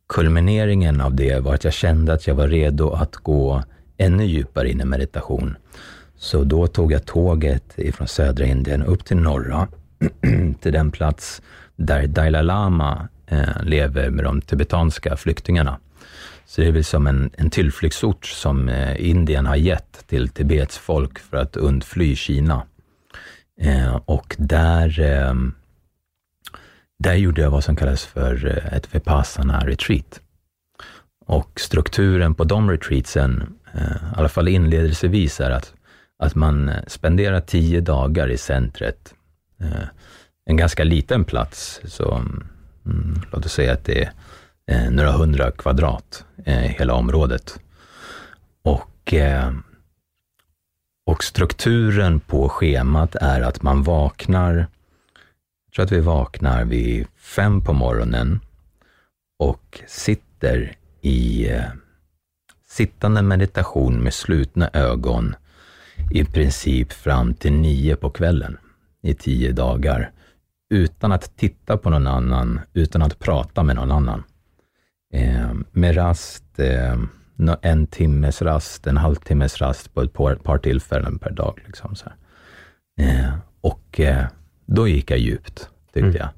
[0.08, 3.62] kulmineringen av det var att jag kände att jag var redo att gå
[3.96, 5.56] ännu djupare in i meditation.
[6.16, 9.68] Så då tog jag tåget ifrån södra Indien upp till norra,
[10.60, 11.42] till den plats
[11.76, 15.78] där Dalai Lama eh, lever med de tibetanska flyktingarna.
[16.46, 20.78] Så det är väl som en, en tillflyktsort som eh, Indien har gett till Tibets
[20.78, 22.62] folk för att undfly Kina.
[23.60, 25.34] Eh, och där, eh,
[26.98, 30.20] där gjorde jag vad som kallas för eh, ett Vipassana-retreat.
[31.26, 35.74] Och strukturen på de retreatsen, eh, i alla fall inledelsevis, är att,
[36.18, 39.14] att man eh, spenderar tio dagar i centret.
[39.60, 39.88] Eh,
[40.44, 42.14] en ganska liten plats, så
[42.86, 44.12] mm, låt oss säga att det är
[44.70, 47.60] eh, några hundra kvadrat, eh, hela området.
[48.62, 49.52] Och, eh,
[51.06, 54.54] och strukturen på schemat är att man vaknar,
[55.66, 58.40] jag tror att vi vaknar vid fem på morgonen
[59.38, 61.64] och sitter i eh,
[62.68, 65.34] sittande meditation med slutna ögon
[66.10, 68.58] i princip fram till nio på kvällen
[69.02, 70.10] i tio dagar
[70.70, 74.22] utan att titta på någon annan, utan att prata med någon annan.
[75.12, 76.96] Eh, med rast, eh,
[77.62, 81.58] en timmes rast, en halvtimmes rast på ett par, par tillfällen per dag.
[81.66, 82.06] Liksom, så
[83.00, 84.26] eh, och eh,
[84.66, 86.16] då gick jag djupt, tyckte mm.
[86.16, 86.28] jag.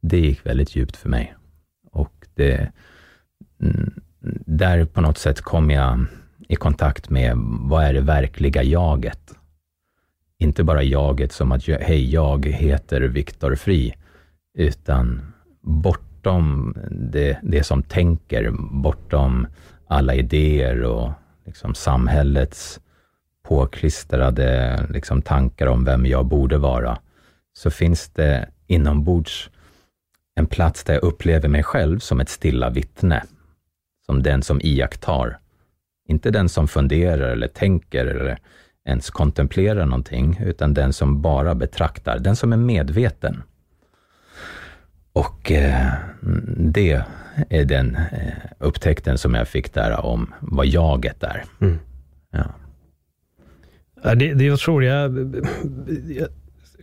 [0.00, 1.34] Det gick väldigt djupt för mig.
[1.90, 2.72] Och det,
[3.62, 4.00] mm,
[4.46, 6.04] där på något sätt kom jag
[6.48, 9.34] i kontakt med vad är det verkliga jaget?
[10.38, 13.94] Inte bara jaget som att, hej, jag heter Viktor Fri,
[14.54, 19.46] utan bort bortom det, det som tänker, bortom
[19.88, 21.10] alla idéer och
[21.46, 22.80] liksom samhällets
[23.42, 26.98] påklistrade liksom tankar om vem jag borde vara,
[27.52, 29.50] så finns det inombords
[30.34, 33.22] en plats där jag upplever mig själv som ett stilla vittne,
[34.06, 35.38] som den som iakttar.
[36.08, 38.38] Inte den som funderar eller tänker eller
[38.84, 43.42] ens kontemplerar någonting, utan den som bara betraktar, den som är medveten.
[45.12, 45.92] Och eh,
[46.56, 47.02] det
[47.48, 51.44] är den eh, upptäckten som jag fick där om vad jaget är.
[51.60, 51.78] Mm.
[52.30, 52.44] Ja.
[54.04, 55.18] Ja, det, det jag tror, jag,
[56.08, 56.28] jag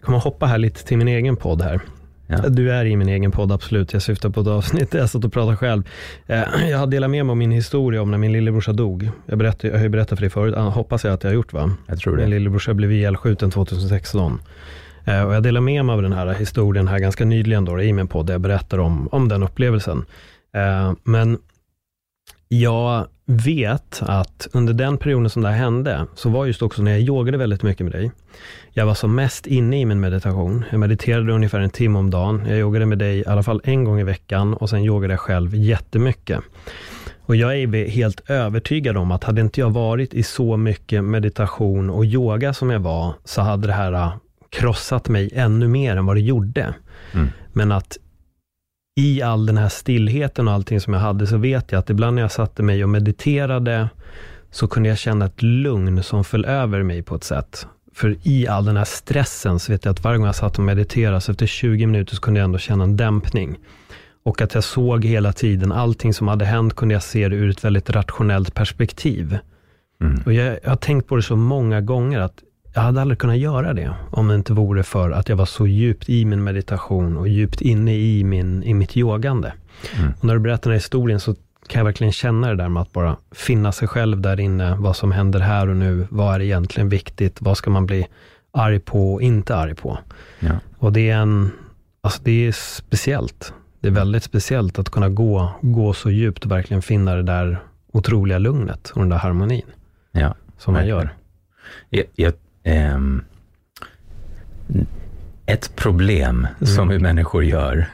[0.02, 1.82] kommer hoppa här lite till min egen podd här.
[2.28, 2.50] Ja.
[2.50, 3.94] Du är i min egen podd, absolut.
[3.94, 5.84] Jag syftar på ett avsnitt där jag satt och pratade själv.
[6.28, 9.10] Eh, jag har delat med mig av min historia om när min lillebrorsa dog.
[9.26, 11.54] Jag, berättade, jag har ju berättat för dig förut, hoppas jag att jag har gjort
[11.54, 11.72] va?
[11.88, 12.22] Jag tror det.
[12.22, 14.42] Min lillebrorsa blev ihjälskjuten 2016.
[15.10, 17.94] Eh, och jag delar med mig av den här historien här ganska nyligen då, i
[17.94, 20.06] min podd, där jag berättar om, om den upplevelsen.
[20.54, 21.38] Eh, men
[22.48, 26.92] jag vet att under den perioden som det här hände, så var just också när
[26.92, 28.12] jag yogade väldigt mycket med dig.
[28.72, 30.66] Jag var som mest inne i min meditation.
[30.72, 32.44] Jag mediterade ungefär en timme om dagen.
[32.48, 35.20] Jag yogade med dig i alla fall en gång i veckan och sen yogade jag
[35.20, 36.40] själv jättemycket.
[37.22, 41.90] Och jag är helt övertygad om att hade inte jag varit i så mycket meditation
[41.90, 44.12] och yoga som jag var, så hade det här
[44.50, 46.74] krossat mig ännu mer än vad det gjorde.
[47.14, 47.28] Mm.
[47.54, 47.98] Men att
[48.96, 52.16] i all den här stillheten och allting som jag hade, så vet jag att ibland
[52.16, 53.90] när jag satte mig och mediterade,
[54.52, 57.68] så kunde jag känna ett lugn som föll över mig på ett sätt.
[57.94, 60.64] För i all den här stressen, så vet jag att varje gång jag satt och
[60.64, 63.58] mediterade, så efter 20 minuter så kunde jag ändå känna en dämpning.
[64.24, 67.50] Och att jag såg hela tiden, allting som hade hänt kunde jag se det ur
[67.50, 69.38] ett väldigt rationellt perspektiv.
[70.02, 70.22] Mm.
[70.26, 73.38] Och jag, jag har tänkt på det så många gånger, att jag hade aldrig kunnat
[73.38, 77.18] göra det om det inte vore för att jag var så djupt i min meditation
[77.18, 79.54] och djupt inne i, min, i mitt yogande.
[79.98, 80.14] Mm.
[80.20, 81.36] Och när du berättar den här historien så
[81.68, 84.96] kan jag verkligen känna det där med att bara finna sig själv där inne, vad
[84.96, 88.08] som händer här och nu, vad är egentligen viktigt, vad ska man bli
[88.52, 90.00] arg på och inte arg på.
[90.40, 90.52] Ja.
[90.78, 91.52] Och det är en,
[92.02, 93.54] alltså det är speciellt.
[93.80, 97.60] Det är väldigt speciellt att kunna gå, gå så djupt och verkligen finna det där
[97.92, 99.66] otroliga lugnet och den där harmonin.
[100.12, 101.10] Ja, som man gör.
[101.90, 102.34] Jag, jag,
[102.70, 103.26] ähm,
[105.46, 106.68] ett problem mm.
[106.76, 107.86] som vi människor gör,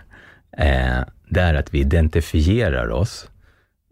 [0.58, 3.30] eh, det är att vi identifierar oss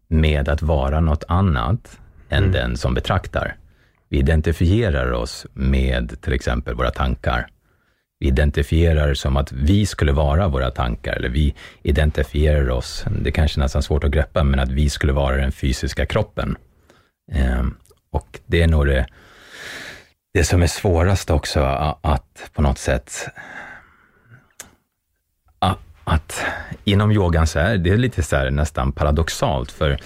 [0.07, 2.51] med att vara något annat än mm.
[2.51, 3.55] den som betraktar.
[4.09, 7.47] Vi identifierar oss med till exempel våra tankar.
[8.19, 13.59] Vi identifierar som att vi skulle vara våra tankar, eller vi identifierar oss, det kanske
[13.59, 16.55] är nästan svårt att greppa, men att vi skulle vara den fysiska kroppen.
[17.31, 17.63] Eh,
[18.11, 19.07] och det är nog det,
[20.33, 21.59] det som är svårast också,
[22.01, 23.29] att på något sätt
[26.03, 26.45] att
[26.83, 29.97] inom yogan så är det lite så här nästan paradoxalt, för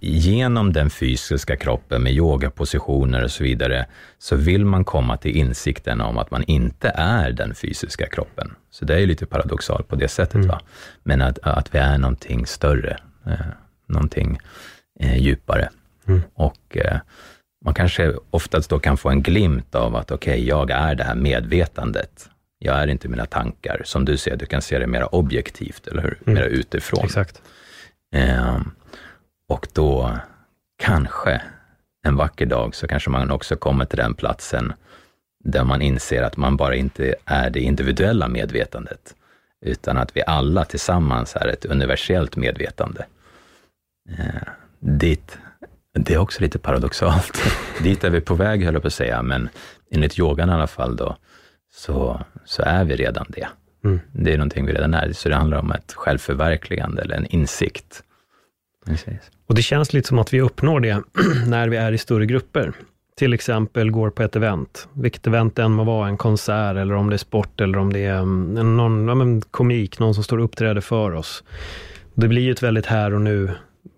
[0.00, 3.86] genom den fysiska kroppen med yogapositioner och så vidare,
[4.18, 8.54] så vill man komma till insikten om att man inte är den fysiska kroppen.
[8.70, 10.34] Så det är lite paradoxalt på det sättet.
[10.34, 10.48] Mm.
[10.48, 10.60] Va?
[11.02, 13.46] Men att, att vi är någonting större, eh,
[13.86, 14.38] någonting
[15.00, 15.68] eh, djupare.
[16.06, 16.20] Mm.
[16.34, 16.98] Och eh,
[17.64, 21.04] man kanske oftast då kan få en glimt av att okej, okay, jag är det
[21.04, 22.28] här medvetandet.
[22.58, 23.82] Jag är inte mina tankar.
[23.84, 26.18] Som du säger, du kan se det mer objektivt, eller hur?
[26.26, 26.34] Mm.
[26.34, 27.04] Mer utifrån.
[27.04, 27.42] Exakt.
[28.14, 28.60] Eh,
[29.48, 30.18] och då
[30.82, 31.42] kanske
[32.06, 34.72] en vacker dag så kanske man också kommer till den platsen
[35.44, 39.14] där man inser att man bara inte är det individuella medvetandet,
[39.66, 43.06] utan att vi alla tillsammans är ett universellt medvetande.
[44.18, 45.38] Eh, dit,
[45.92, 47.42] det är också lite paradoxalt.
[47.82, 49.48] dit är vi på väg, höll jag på att säga, men
[49.90, 51.16] enligt yogan i alla fall då,
[51.74, 53.48] så, så är vi redan det.
[53.84, 54.00] Mm.
[54.12, 58.02] Det är någonting vi redan är, så det handlar om ett självförverkligande eller en insikt.
[58.86, 59.30] Precis.
[59.46, 61.02] Och det känns lite som att vi uppnår det
[61.46, 62.72] när vi är i större grupper.
[63.16, 66.94] Till exempel går på ett event, vilket event det än må vara, en konsert eller
[66.94, 70.38] om det är sport eller om det är mm, någon ja, komik, någon som står
[70.38, 71.44] och uppträder för oss.
[72.14, 73.50] Det blir ju ett väldigt här och nu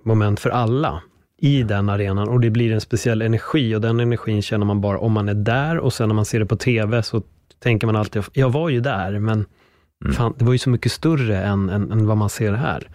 [0.05, 1.03] moment för alla
[1.43, 4.99] i den arenan och det blir en speciell energi och den energin känner man bara
[4.99, 7.23] om man är där och sen när man ser det på TV så
[7.59, 9.47] tänker man alltid, jag var ju där, men
[10.05, 10.13] mm.
[10.13, 12.89] fan, det var ju så mycket större än, än, än vad man ser här.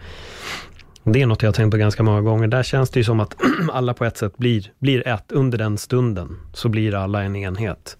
[1.04, 2.48] Det är något jag har tänkt på ganska många gånger.
[2.48, 3.36] Där känns det ju som att
[3.72, 5.32] alla på ett sätt blir, blir ett.
[5.32, 7.96] Under den stunden så blir alla en enhet.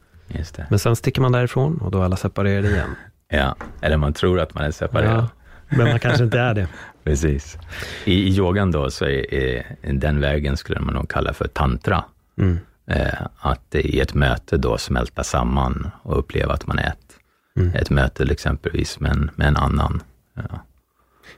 [0.71, 2.91] Men sen sticker man därifrån och då är alla separerade igen.
[3.31, 5.27] Ja, eller man tror att man är separerad.
[5.69, 6.69] Ja, men man kanske inte är det.
[7.09, 7.59] Precis.
[8.05, 12.05] I, I yogan då, så är, är, den vägen skulle man nog kalla för tantra.
[12.39, 12.59] Mm.
[12.87, 17.19] Eh, att i ett möte då smälta samman och uppleva att man är ett.
[17.57, 17.75] Mm.
[17.75, 20.03] Ett möte exempelvis med en, med en annan.
[20.35, 20.65] Ja.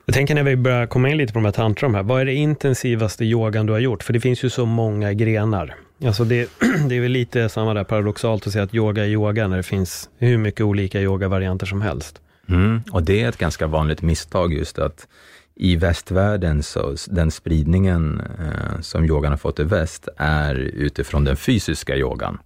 [0.04, 2.24] Jag tänker när vi börjar komma in lite på de här tantrum här, vad är
[2.24, 4.02] det intensivaste yogan du har gjort?
[4.02, 5.74] För det finns ju så många grenar.
[6.04, 6.50] Alltså det,
[6.88, 9.62] det är väl lite samma där paradoxalt att säga att yoga är yoga när det
[9.62, 12.20] finns hur mycket olika yogavarianter som helst.
[12.48, 15.06] Mm, och det är ett ganska vanligt misstag just att
[15.62, 21.36] i västvärlden, så den spridningen eh, som yogan har fått i väst är utifrån den
[21.36, 22.38] fysiska yogan.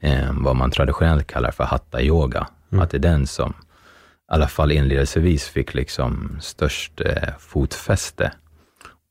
[0.00, 2.46] Eh, vad man traditionellt kallar för hatta-yoga.
[2.72, 2.84] Mm.
[2.84, 3.54] Att det är den som, i
[4.26, 8.32] alla fall inledningsvis, fick liksom störst eh, fotfäste.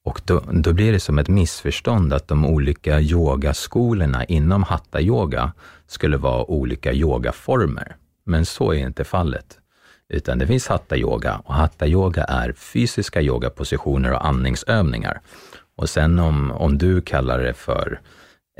[0.04, 5.52] Och då, då blir det som ett missförstånd att de olika yogaskolorna inom hatta-yoga
[5.88, 7.96] skulle vara olika yogaformer.
[8.26, 9.60] Men så är inte fallet.
[10.14, 15.22] Utan det finns hatta-yoga och hatta-yoga är fysiska yogapositioner och andningsövningar.
[15.76, 18.02] Och sen om, om du kallar det för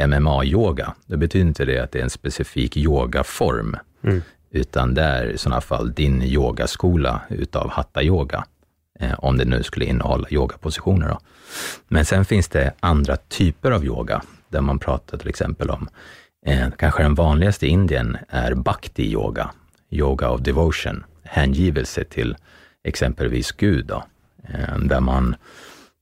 [0.02, 4.22] MMA-yoga, då betyder inte det att det är en specifik yogaform, mm.
[4.52, 8.46] utan det är i sådana fall din yogaskola utav hatta-yoga,
[9.00, 11.10] eh, om det nu skulle innehålla yogapositioner.
[11.10, 11.20] Då.
[11.88, 15.90] Men sen finns det andra typer av yoga, där man pratar till exempel om,
[16.46, 19.50] eh, kanske den vanligaste i Indien är bhakti-yoga,
[19.90, 22.36] yoga of devotion hängivelse till
[22.84, 24.04] exempelvis Gud, då,
[24.48, 25.36] eh, där man,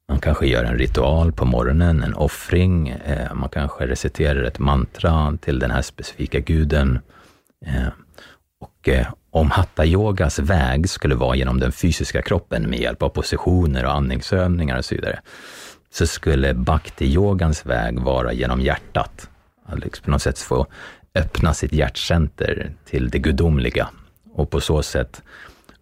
[0.09, 5.37] man kanske gör en ritual på morgonen, en offring, eh, man kanske reciterar ett mantra
[5.41, 6.99] till den här specifika guden.
[7.65, 7.87] Eh,
[8.59, 8.89] och
[9.31, 14.77] om hatta-yogas väg skulle vara genom den fysiska kroppen med hjälp av positioner och andningsövningar
[14.77, 15.19] och så vidare,
[15.93, 19.29] så skulle bhakti-yogans väg vara genom hjärtat.
[19.65, 20.67] Att liksom på något sätt få
[21.15, 23.89] öppna sitt hjärtcenter till det gudomliga
[24.33, 25.21] och på så sätt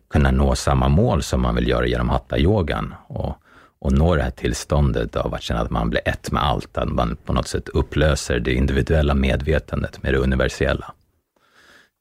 [0.09, 3.35] kunna nå samma mål som man vill göra genom hatta-yogan och,
[3.79, 6.89] och nå det här tillståndet av att känna att man blir ett med allt, att
[6.89, 10.93] man på något sätt upplöser det individuella medvetandet med det universella.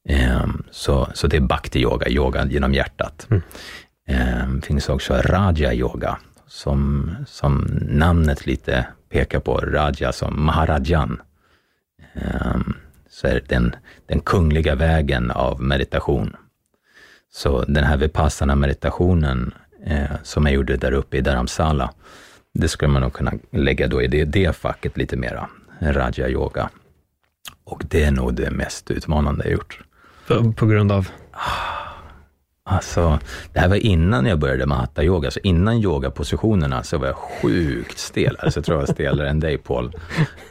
[0.09, 3.27] Um, så, så det är bhakti-yoga, yoga genom hjärtat.
[3.31, 3.43] Mm.
[4.09, 11.21] Eh, finns också Raja Yoga, som, som namnet lite pekar på, Raja som Maharajan.
[12.13, 12.57] Eh,
[13.20, 16.37] så är det den, den kungliga vägen av meditation.
[17.33, 19.54] Så den här vipassana meditationen
[19.87, 21.92] eh, som jag gjorde där uppe i Dharamsala,
[22.54, 25.48] det skulle man nog kunna lägga då i det, det facket lite mera,
[25.80, 26.70] Raja Yoga.
[27.64, 29.80] Och det är nog det mest utmanande jag gjort.
[30.26, 31.09] På, på grund av?
[32.70, 33.18] Alltså,
[33.52, 37.16] det här var innan jag började med hatta yoga, så innan yogapositionerna så var jag
[37.16, 38.37] sjukt stel.
[38.38, 39.92] Alltså, jag tror jag var stelare än dig Paul.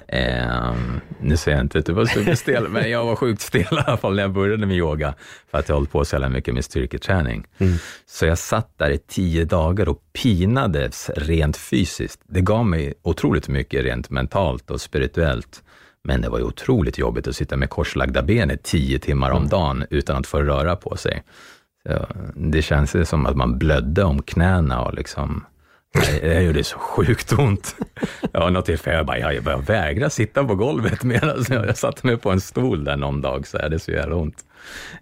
[0.07, 0.73] Eh,
[1.19, 3.97] nu säger jag inte att du var superstel, men jag var sjukt stel i alla
[3.97, 5.13] fall när jag började med yoga,
[5.51, 7.45] för att jag hållit på så jävla mycket med styrketräning.
[7.57, 7.73] Mm.
[8.05, 12.21] Så jag satt där i tio dagar och pinades rent fysiskt.
[12.23, 15.63] Det gav mig otroligt mycket rent mentalt och spirituellt.
[16.03, 19.37] Men det var ju otroligt jobbigt att sitta med korslagda ben i tio timmar om
[19.37, 19.49] mm.
[19.49, 21.23] dagen utan att få röra på sig.
[21.87, 25.45] Så det känns som att man blödde om knäna och liksom,
[26.21, 27.75] det gjorde så sjukt ont.
[28.31, 32.07] Jag var något tillfälle jag bara, jag bara vägrar sitta på golvet medan jag satte
[32.07, 34.45] mig på en stol där någon dag, så är det så jävla ont.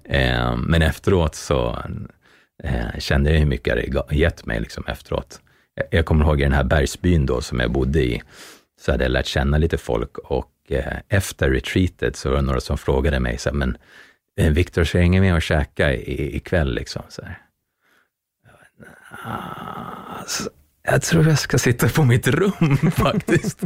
[0.03, 1.77] Eh, men efteråt så
[2.63, 5.39] eh, kände jag hur mycket det gett mig liksom efteråt.
[5.91, 8.21] Jag kommer ihåg i den här bergsbyn då som jag bodde i,
[8.81, 12.59] så hade jag lärt känna lite folk och eh, efter retreatet så var det några
[12.59, 13.77] som frågade mig, så här, men
[14.37, 16.75] Viktor, ska jag hänga med och käka ikväll?
[16.75, 17.41] Liksom, så här.
[20.19, 20.49] Alltså,
[20.83, 23.63] jag tror jag ska sitta på mitt rum faktiskt.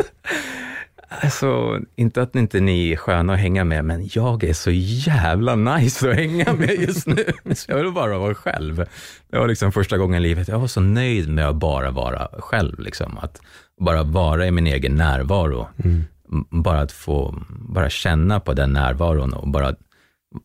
[1.23, 5.55] Alltså, inte att inte ni är sköna att hänga med, men jag är så jävla
[5.55, 7.25] nice att hänga med just nu.
[7.55, 8.85] Så jag vill bara vara själv.
[9.29, 12.27] Det var liksom första gången i livet jag var så nöjd med att bara vara
[12.39, 12.79] själv.
[12.79, 13.17] Liksom.
[13.17, 13.41] Att
[13.79, 15.67] bara vara i min egen närvaro.
[15.83, 16.05] Mm.
[16.49, 19.75] Bara att få bara känna på den närvaron och bara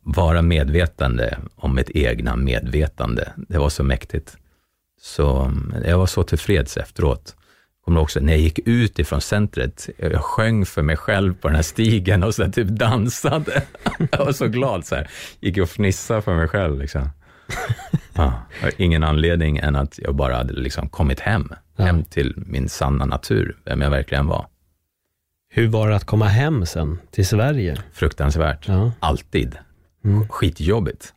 [0.03, 3.33] vara medvetande om mitt egna medvetande.
[3.37, 4.37] Det var så mäktigt.
[5.01, 5.53] Så
[5.85, 7.37] jag var så tillfreds efteråt.
[7.85, 11.55] Kommer också, när jag gick ut ifrån centret, jag sjöng för mig själv på den
[11.55, 13.63] här stigen och så typ dansade.
[14.13, 15.11] Jag var så glad, så här.
[15.41, 16.79] gick och fnissade för mig själv.
[16.79, 17.11] Liksom.
[18.15, 18.33] Ja,
[18.77, 23.57] ingen anledning än att jag bara hade liksom kommit hem, hem till min sanna natur,
[23.65, 24.47] vem jag verkligen var.
[25.49, 27.77] Hur var det att komma hem sen till Sverige?
[27.93, 28.93] Fruktansvärt, ja.
[29.01, 29.59] alltid.
[30.07, 30.29] Mm.
[30.29, 31.15] Skitjobbigt.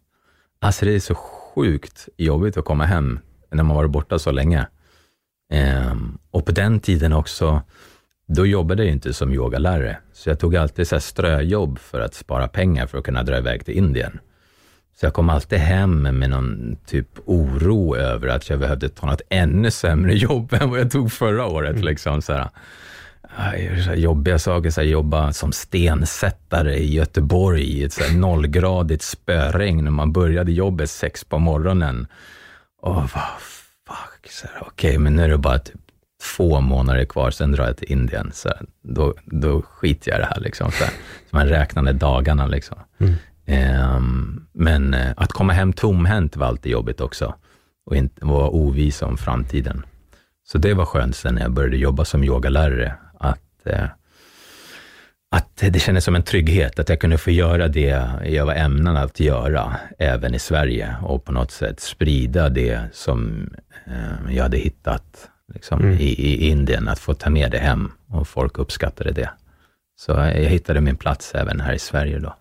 [0.59, 3.19] Alltså det är så sjukt jobbigt att komma hem
[3.51, 4.67] när man varit borta så länge.
[5.53, 7.61] Ehm, och på den tiden också,
[8.27, 12.13] då jobbade jag inte som yogalärare, så jag tog alltid så här ströjobb för att
[12.13, 14.19] spara pengar för att kunna dra iväg till Indien.
[14.99, 19.21] Så jag kom alltid hem med någon typ oro över att jag behövde ta något
[19.29, 21.71] ännu sämre jobb än vad jag tog förra året.
[21.71, 21.83] Mm.
[21.83, 22.49] Liksom, så här
[23.85, 29.91] så jobbiga saker, så jobba som stensättare i Göteborg i ett så nollgradigt spöregn när
[29.91, 32.07] man började jobbet sex på morgonen.
[32.81, 35.81] Och vad fuck, okej, okay, men nu är det bara typ
[36.35, 38.31] två månader kvar, sen drar jag till Indien.
[38.33, 40.41] Så här, då, då skiter jag i det här.
[40.41, 40.93] Liksom, så, här.
[41.29, 42.47] så man räknade dagarna.
[42.47, 42.77] Liksom.
[42.97, 43.15] Mm.
[43.95, 47.35] Um, men uh, att komma hem tomhänt var alltid jobbigt också
[47.85, 49.85] och inte vara ovis om framtiden.
[50.47, 53.08] Så det var skönt sen när jag började jobba som yogalärare, Eh,
[55.31, 58.97] att det kändes som en trygghet att jag kunde få göra det jag var ämnad
[58.97, 63.49] att göra, även i Sverige och på något sätt sprida det som
[63.85, 65.93] eh, jag hade hittat liksom, mm.
[65.93, 69.29] i, i, Indien, att få ta med det hem och folk uppskattade det.
[69.99, 72.35] Så jag hittade min plats även här i Sverige då.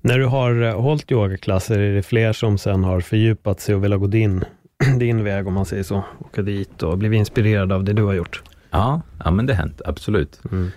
[0.00, 3.84] När du har eh, hållit yogaklasser, är det fler som sen har fördjupat sig och
[3.84, 4.44] velat gå din,
[4.98, 8.12] din väg, om man säger så, åka dit och blivit inspirerad av det du har
[8.12, 8.42] gjort?
[8.72, 10.40] Ja, ja men det har hänt, absolut.
[10.52, 10.70] Mm.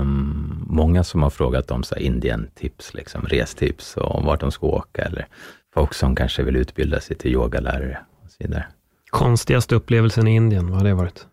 [0.00, 5.26] Um, många som har frågat om Indien-tips, liksom, restips och vart de ska åka, eller
[5.74, 8.66] folk som kanske vill utbilda sig till yogalärare och så vidare.
[9.10, 11.26] Konstigaste upplevelsen i Indien, vad har det varit?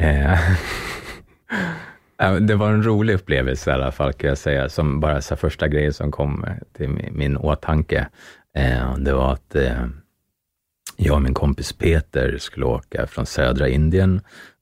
[2.22, 5.36] Uh, det var en rolig upplevelse i alla fall, kan jag säga, som bara så
[5.36, 8.08] första grejen som kom till min, min åtanke.
[8.58, 9.86] Uh, det var att uh,
[10.96, 14.20] jag och min kompis Peter skulle åka från södra Indien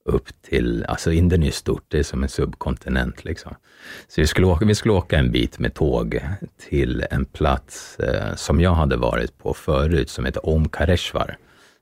[0.08, 3.24] upp till, alltså Indien är stort, det är som en subkontinent.
[3.24, 3.54] Liksom.
[4.08, 6.20] Så vi skulle, åka, vi skulle åka en bit med tåg
[6.68, 11.36] till en plats eh, som jag hade varit på förut, som heter Omkareshwar.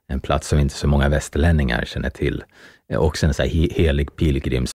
[0.09, 2.45] En plats som inte så många västerlänningar känner till.
[2.93, 4.71] Eh, också en sån här helig pilgrims...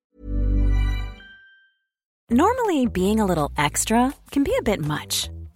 [2.30, 5.41] Normally being a little extra can be a bit much.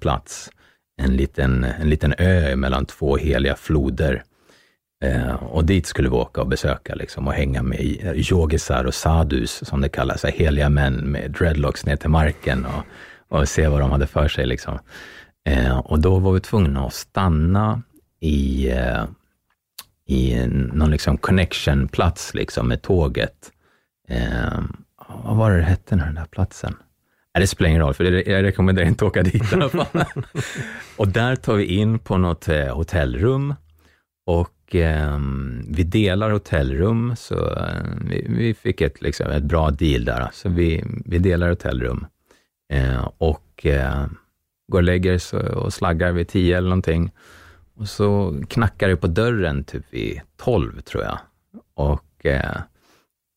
[0.00, 0.50] plats.
[1.02, 4.24] En liten, en liten ö mellan två heliga floder.
[5.04, 8.94] Eh, och dit skulle vi åka och besöka liksom, och hänga med eh, yogisar och
[8.94, 12.84] sadus, som det kallas, heliga män med dreadlocks ner till marken och,
[13.38, 14.46] och se vad de hade för sig.
[14.46, 14.78] Liksom.
[15.44, 17.82] Eh, och då var vi tvungna att stanna
[18.20, 19.04] i, eh,
[20.06, 23.52] i någon liksom connection-plats liksom, med tåget.
[24.08, 24.60] Eh,
[25.24, 26.74] vad var det det hette, den där platsen?
[27.34, 29.86] Nej, det spelar ingen roll, för jag rekommenderar inte att åka dit i alla fall.
[30.96, 33.54] och där tar vi in på något eh, hotellrum
[34.26, 35.18] och eh,
[35.68, 40.30] vi delar hotellrum, så eh, vi, vi fick ett, liksom, ett bra deal där.
[40.32, 42.06] Så vi, vi delar hotellrum
[42.72, 44.06] eh, och eh,
[44.72, 47.10] går och lägger oss och slaggar vid tio eller någonting.
[47.74, 51.18] Och så knackar det på dörren typ vid tolv, tror jag.
[51.74, 52.26] Och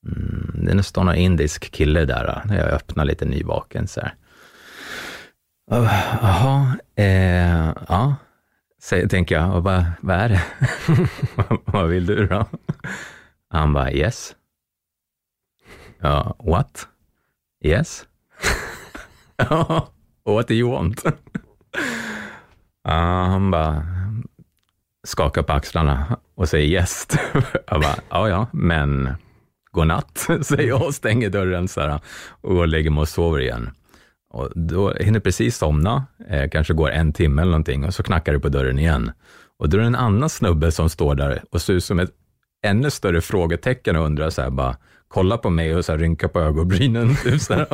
[0.06, 4.16] Mm, det står någon indisk kille där, när jag öppnar lite nyvaken så här.
[5.72, 8.16] Oh, Jaha, eh, ja,
[8.82, 9.56] säger, tänker jag.
[9.56, 10.44] Och vad, vad är det?
[11.66, 12.46] vad vill du då?
[13.50, 14.36] Han bara, yes.
[16.00, 16.88] Ja, what?
[17.64, 18.08] Yes.
[19.38, 19.88] Ja,
[20.26, 21.04] what do you want?
[22.84, 23.86] Ja, han bara
[25.08, 27.08] skakar på axlarna och säger yes.
[27.68, 29.16] Jag bara, ja, ja, men
[29.76, 32.00] godnatt, säger jag och stänger dörren så här,
[32.42, 33.70] och går och lägger mig och sover igen.
[34.34, 38.34] Och då hinner precis somna, eh, kanske går en timme eller någonting, och så knackar
[38.34, 39.12] det på dörren igen.
[39.60, 42.12] Och då är det en annan snubbe som står där och ser ut som ett
[42.66, 46.30] ännu större frågetecken och undrar så här bara, kolla på mig och så här rynka
[46.30, 47.68] på ögonbrynen typ så här,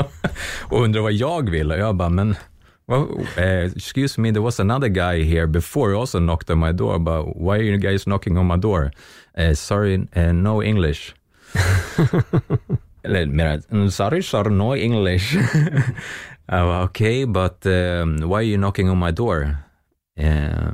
[0.70, 1.72] och undrar vad jag vill.
[1.72, 2.36] Och jag bara, men
[2.88, 6.72] well, uh, excuse me, there was another guy here before who also knocked on my
[6.72, 8.92] door, but why are you guys knocking on my door?
[9.38, 11.14] Uh, sorry, uh, no English.
[13.04, 15.34] Eller mer, mm, sorry sir, no English.
[16.46, 19.58] jag bara, okej, okay, but um, why are you knocking on my door?
[20.18, 20.68] Eh,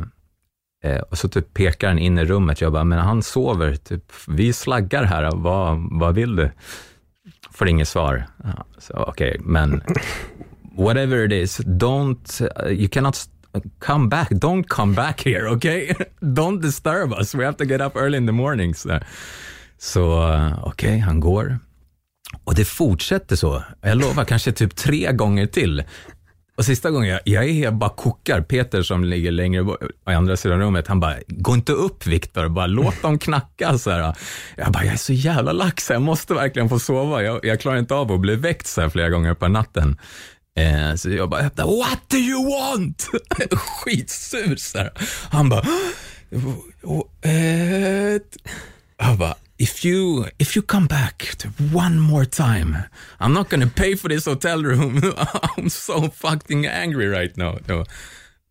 [0.83, 2.61] eh, och så typ pekar han in i rummet.
[2.61, 6.51] Jag bara, men han sover, typ, vi slaggar här, vad, vad vill du?
[7.51, 8.25] Får inget svar.
[8.43, 9.81] Ja, så okej, okay, men
[10.77, 13.29] whatever it is, don't, uh, you cannot
[13.79, 15.93] come back, don't come back here, okay?
[16.21, 18.73] don't disturb us, we have to get up early in the morning.
[18.73, 18.99] So
[19.77, 21.59] så eh, okej, okay, han går.
[22.43, 23.63] Och det fortsätter så.
[23.81, 25.83] Jag lovar, kanske typ tre gånger till.
[26.57, 28.41] Och sista gången, jag, jag är bara kokar.
[28.41, 32.47] Peter som ligger längre bort, i andra sidan rummet, han bara, gå inte upp Viktor,
[32.49, 33.77] bara låt dem knacka.
[33.77, 34.15] Så här.
[34.55, 37.23] Jag bara, jag är så jävla lax, jag måste verkligen få sova.
[37.23, 39.97] Jag, jag klarar inte av att bli väckt så här flera gånger på natten.
[40.55, 43.09] Eh, så jag bara öppnar, what do you want?
[43.51, 44.91] Skitsur så här.
[45.29, 45.65] Han bara,
[47.21, 48.21] eh,
[48.97, 51.35] jag bara, if you if you come back
[51.73, 52.77] one more time,
[53.19, 55.01] I'm not gonna pay for this hotel room.
[55.57, 57.57] I'm so fucking angry right now.
[57.67, 57.85] Ja,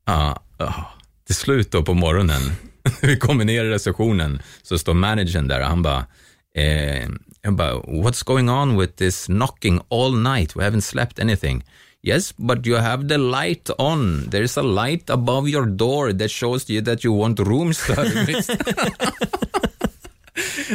[0.09, 0.85] Uh, uh,
[1.27, 2.41] till slut då på morgonen,
[3.03, 6.07] vi kommer ner i receptionen, så står managern där och han bara,
[6.55, 7.09] eh,
[7.43, 10.57] jag bara, what's going on with this knocking all night?
[10.57, 11.65] We haven't slept anything.
[12.03, 14.29] Yes, but you have the light on.
[14.31, 18.51] There is a light above your door that shows you that you want room service.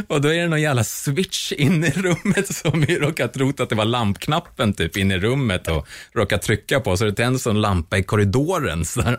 [0.07, 3.69] Och då är det någon jävla switch inne i rummet som vi råkat tro att
[3.69, 7.61] det var lampknappen typ inne i rummet och råkat trycka på, så det tänds en
[7.61, 8.85] lampa i korridoren.
[8.85, 9.17] Så, här.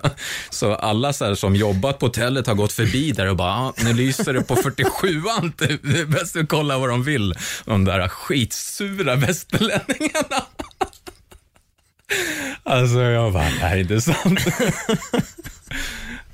[0.51, 3.74] så alla så här, som jobbat på hotellet har gått förbi där och bara, ah,
[3.84, 5.80] nu lyser det på 47an, typ.
[5.82, 7.34] det är bäst att kolla vad de vill.
[7.64, 10.36] De där skitsura västerlänningarna.
[12.64, 14.40] Alltså jag bara, det här är inte sant.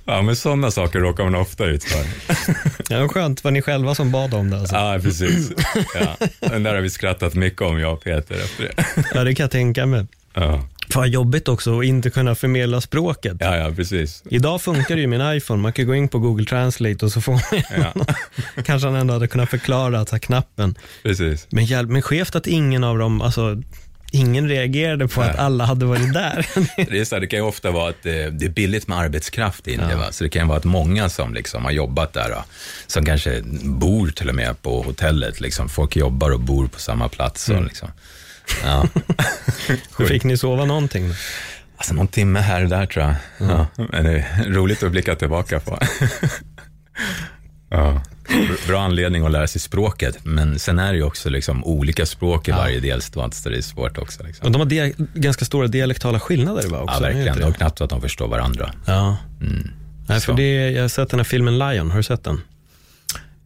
[0.08, 2.04] Ja, men sådana saker råkar man ofta ut för.
[2.94, 4.58] Ja, skönt, var ni själva som bad om det?
[4.58, 4.76] Alltså.
[4.76, 5.50] Ja, precis.
[5.94, 6.26] Ja.
[6.40, 9.04] Den där har vi skrattat mycket om, jag och Peter, efter det.
[9.14, 10.06] Ja, det kan jag tänka mig.
[10.34, 10.64] Ja.
[10.90, 13.36] Fan jobbigt också att inte kunna förmedla språket.
[13.40, 14.22] Ja, ja, precis.
[14.30, 15.62] Idag funkar det ju med en iPhone.
[15.62, 18.06] Man kan gå in på Google Translate och så får man Ja.
[18.64, 20.74] Kanske han ändå hade kunnat förklara att knappen.
[21.02, 21.46] Precis.
[21.50, 23.62] Men, men skevt att ingen av dem, alltså
[24.12, 25.30] ingen reagerade på Nej.
[25.30, 26.46] att alla hade varit där.
[26.90, 28.98] Det, är så här, det kan ju ofta vara att det, det är billigt med
[28.98, 30.12] arbetskraft i Indien, va?
[30.12, 32.44] så det kan vara att många som liksom har jobbat där, va?
[32.86, 35.68] som kanske bor till och med på hotellet, liksom.
[35.68, 37.48] folk jobbar och bor på samma plats.
[37.48, 37.88] Och, liksom.
[38.64, 38.88] ja.
[40.08, 41.14] Fick ni sova någonting?
[41.76, 43.14] Alltså någon timme här och där tror jag.
[43.50, 43.66] Ja.
[43.76, 45.78] Men det är roligt att blicka tillbaka på.
[47.68, 48.02] ja.
[48.66, 52.48] Bra anledning att lära sig språket, men sen är det ju också liksom olika språk
[52.48, 54.22] i varje delstat, så det är svårt också.
[54.22, 54.46] Liksom.
[54.46, 56.80] Och de har ganska stora dialektala skillnader va?
[56.80, 57.38] Också, Ja, verkligen.
[57.38, 57.52] Det det?
[57.52, 58.72] knappt att de förstår varandra.
[58.86, 59.16] Ja.
[60.08, 62.40] Nej, för det, jag har sett den här filmen Lion, har du sett den?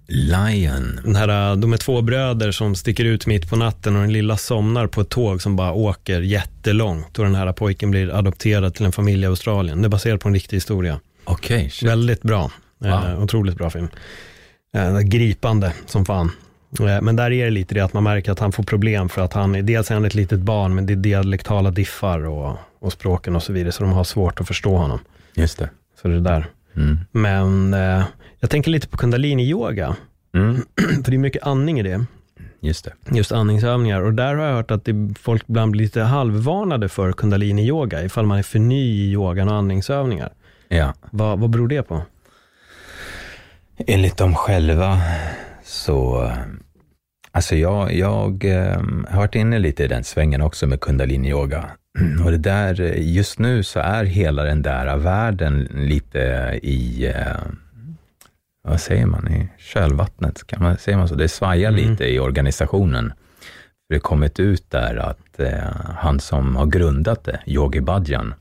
[0.06, 1.00] Lion.
[1.04, 4.36] Den här, de är två bröder som sticker ut mitt på natten och den lilla
[4.36, 8.86] somnar på ett tåg som bara åker jättelångt och den här pojken blir adopterad till
[8.86, 9.82] en familj i Australien.
[9.82, 11.00] Det är baserat på en riktig historia.
[11.24, 11.88] Okej, shit.
[11.88, 12.50] Väldigt bra.
[12.84, 13.22] Eh, Wow.
[13.22, 13.88] otroligt bra film.
[14.76, 16.30] Eh, gripande som fan.
[16.80, 19.22] Eh, men där är det lite det att man märker att han får problem för
[19.22, 22.92] att han, dels är han ett litet barn, men det är dialektala diffar och, och
[22.92, 24.98] språken och så vidare, så de har svårt att förstå honom.
[25.34, 25.70] Just det.
[26.02, 26.46] Så det är där.
[26.76, 26.98] Mm.
[27.12, 28.04] Men eh,
[28.40, 29.96] jag tänker lite på kundalini-yoga,
[30.34, 30.54] Mm.
[31.04, 32.04] för det är mycket andning i det.
[32.60, 33.16] Just det.
[33.16, 34.00] Just andningsövningar.
[34.02, 38.26] Och där har jag hört att det, folk ibland blir lite halvvarnade för kundalini-yoga, ifall
[38.26, 40.32] man är för ny i yogan och andningsövningar.
[40.68, 40.94] Ja.
[41.10, 42.02] Vad, vad beror det på?
[43.86, 45.00] Enligt dem själva
[45.62, 46.30] så,
[47.32, 51.64] alltså jag, jag eh, har varit inne lite i den svängen också med kundalini-yoga.
[52.24, 56.18] Och det där, just nu så är hela den där världen lite
[56.62, 57.36] i, eh,
[58.68, 61.14] vad säger man, i kölvattnet, kan man, säger man så?
[61.14, 63.12] Det svajar lite i organisationen.
[63.88, 68.34] Det har kommit ut där att eh, han som har grundat det, Yogi Bhajan,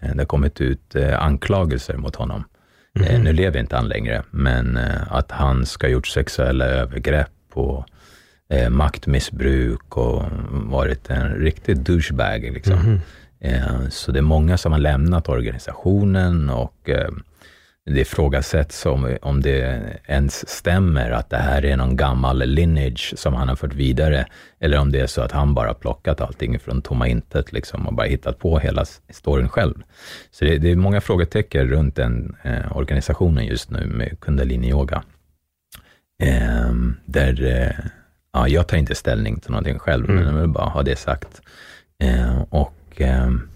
[0.00, 2.44] eh, det har kommit ut eh, anklagelser mot honom.
[3.00, 7.28] Eh, nu lever inte han längre, men eh, att han ska ha gjort sexuella övergrepp
[7.52, 7.86] och
[8.48, 12.42] eh, maktmissbruk och varit en riktig douchebag.
[12.42, 13.00] Liksom.
[13.40, 17.10] Eh, så det är många som har lämnat organisationen och eh,
[17.90, 23.34] det ifrågasätts om, om det ens stämmer att det här är någon gammal lineage som
[23.34, 24.26] han har fört vidare,
[24.60, 27.94] eller om det är så att han bara plockat allting från tomma intet liksom, och
[27.94, 29.74] bara hittat på hela s- historien själv.
[30.30, 35.02] Så det, det är många frågetecken runt den eh, organisationen just nu med kundalini-yoga.
[36.22, 36.72] Eh,
[37.04, 37.84] där, eh,
[38.32, 41.40] ja, jag tar inte ställning till någonting själv, men jag vill bara ha det sagt.
[42.02, 43.48] Eh, och ehm,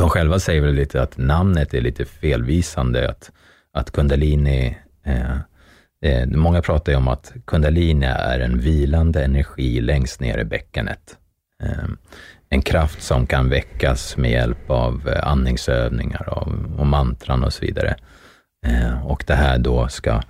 [0.00, 3.30] de själva säger väl lite att namnet är lite felvisande, att,
[3.72, 5.36] att kundalini, eh,
[6.04, 11.16] eh, många pratar ju om att kundalini är en vilande energi längst ner i bäckenet.
[11.62, 11.88] Eh,
[12.48, 17.64] en kraft som kan väckas med hjälp av eh, andningsövningar och, och mantran och så
[17.66, 17.96] vidare.
[18.66, 20.22] Eh, och det här då ska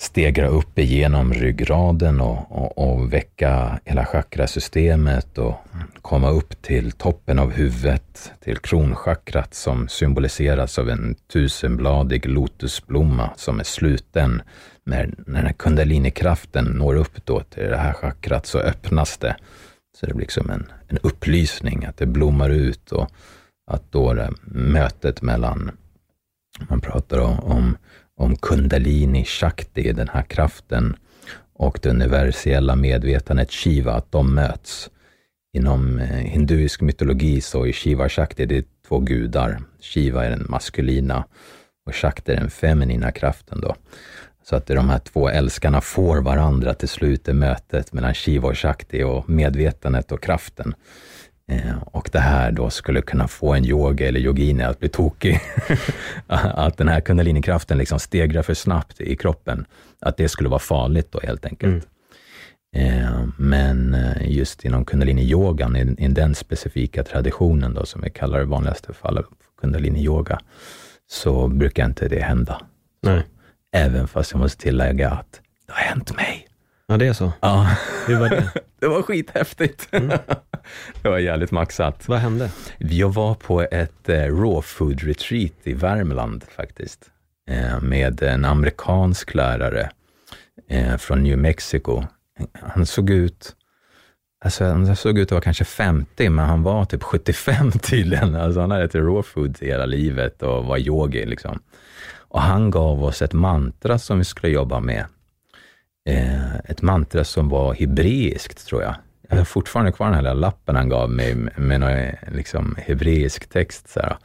[0.00, 5.54] stegra upp igenom ryggraden och, och, och väcka hela chakrasystemet och
[6.02, 13.60] komma upp till toppen av huvudet, till kronchakrat som symboliseras av en tusenbladig lotusblomma som
[13.60, 14.42] är sluten.
[14.86, 19.36] När, när den här kundalinikraften når upp då till det här chakrat så öppnas det.
[19.96, 23.08] Så det blir liksom en, en upplysning, att det blommar ut och
[23.70, 25.70] att då det, mötet mellan
[26.68, 27.76] man pratar om, om,
[28.18, 30.96] om kundalini, shakti, den här kraften
[31.54, 34.90] och det universella medvetandet Shiva, att de möts.
[35.52, 39.58] Inom eh, hinduisk mytologi så är Shiva och Shakti det är två gudar.
[39.80, 41.24] Shiva är den maskulina
[41.86, 43.60] och Shakti är den feminina kraften.
[43.60, 43.74] Då.
[44.44, 48.58] Så att de här två älskarna får varandra till slut i mötet mellan Shiva och
[48.58, 50.74] Shakti och medvetandet och kraften.
[51.48, 55.40] Eh, och det här då skulle kunna få en yoga eller yogini att bli tokig.
[56.26, 59.66] att den här kundalinikraften liksom stegrar för snabbt i kroppen.
[60.00, 61.86] Att det skulle vara farligt då helt enkelt.
[62.76, 68.38] Eh, men eh, just inom kundalini-yogan, i, i den specifika traditionen då, som vi kallar
[68.38, 69.26] det vanligaste fallet
[69.60, 70.38] kundalini-yoga,
[71.10, 72.60] så brukar inte det hända.
[73.02, 73.22] Nej.
[73.72, 76.47] Även fast jag måste tillägga att det har hänt mig.
[76.90, 77.32] Ja, det är så.
[77.40, 77.76] Ja,
[78.06, 78.52] Hur var det?
[78.80, 79.88] det var skithäftigt.
[81.02, 82.08] det var jävligt maxat.
[82.08, 82.50] Vad hände?
[82.78, 87.10] Jag var på ett eh, raw food retreat i Värmland faktiskt,
[87.50, 89.90] eh, med en amerikansk lärare
[90.68, 92.04] eh, från New Mexico.
[92.52, 93.56] Han såg ut,
[94.44, 98.34] alltså han såg ut att vara kanske 50, men han var typ 75 tydligen.
[98.36, 101.62] Alltså han hade ätit raw food hela livet och var yogi liksom.
[102.16, 105.04] Och han gav oss ett mantra som vi skulle jobba med.
[106.08, 108.94] Eh, ett mantra som var hebreiskt, tror jag.
[109.28, 112.14] Jag har fortfarande kvar den här lilla lappen han gav mig med, med någon eh,
[112.32, 113.88] liksom, hebreisk text.
[113.88, 114.16] Så här.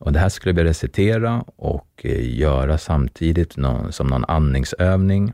[0.00, 5.32] Och det här skulle vi recitera och eh, göra samtidigt någon, som någon andningsövning.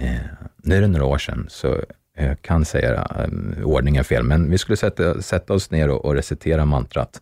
[0.00, 0.14] Eh,
[0.56, 1.80] nu är det några år sedan, så
[2.16, 6.14] jag kan säga eh, ordningen fel, men vi skulle sätta, sätta oss ner och, och
[6.14, 7.20] recitera mantrat.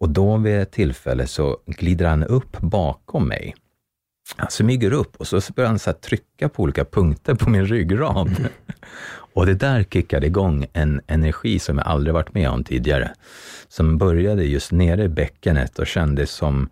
[0.00, 3.54] Och då vid ett tillfälle så glider han upp bakom mig.
[4.36, 8.48] Han smyger upp och så börjar han så trycka på olika punkter på min ryggrad.
[9.34, 13.12] Och det där kickade igång en energi som jag aldrig varit med om tidigare.
[13.68, 16.68] Som började just nere i bäckenet och kändes som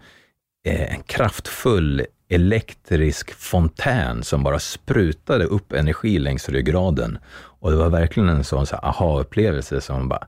[0.66, 7.18] eh, en kraftfull elektrisk fontän som bara sprutade upp energi längs ryggraden.
[7.32, 10.26] Och det var verkligen en sån så aha-upplevelse som bara,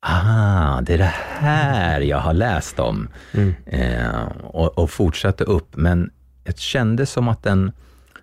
[0.00, 3.08] ah, det är det här jag har läst om.
[3.32, 3.54] Mm.
[3.66, 6.10] Eh, och, och fortsatte upp, men
[6.42, 7.72] det kändes som att den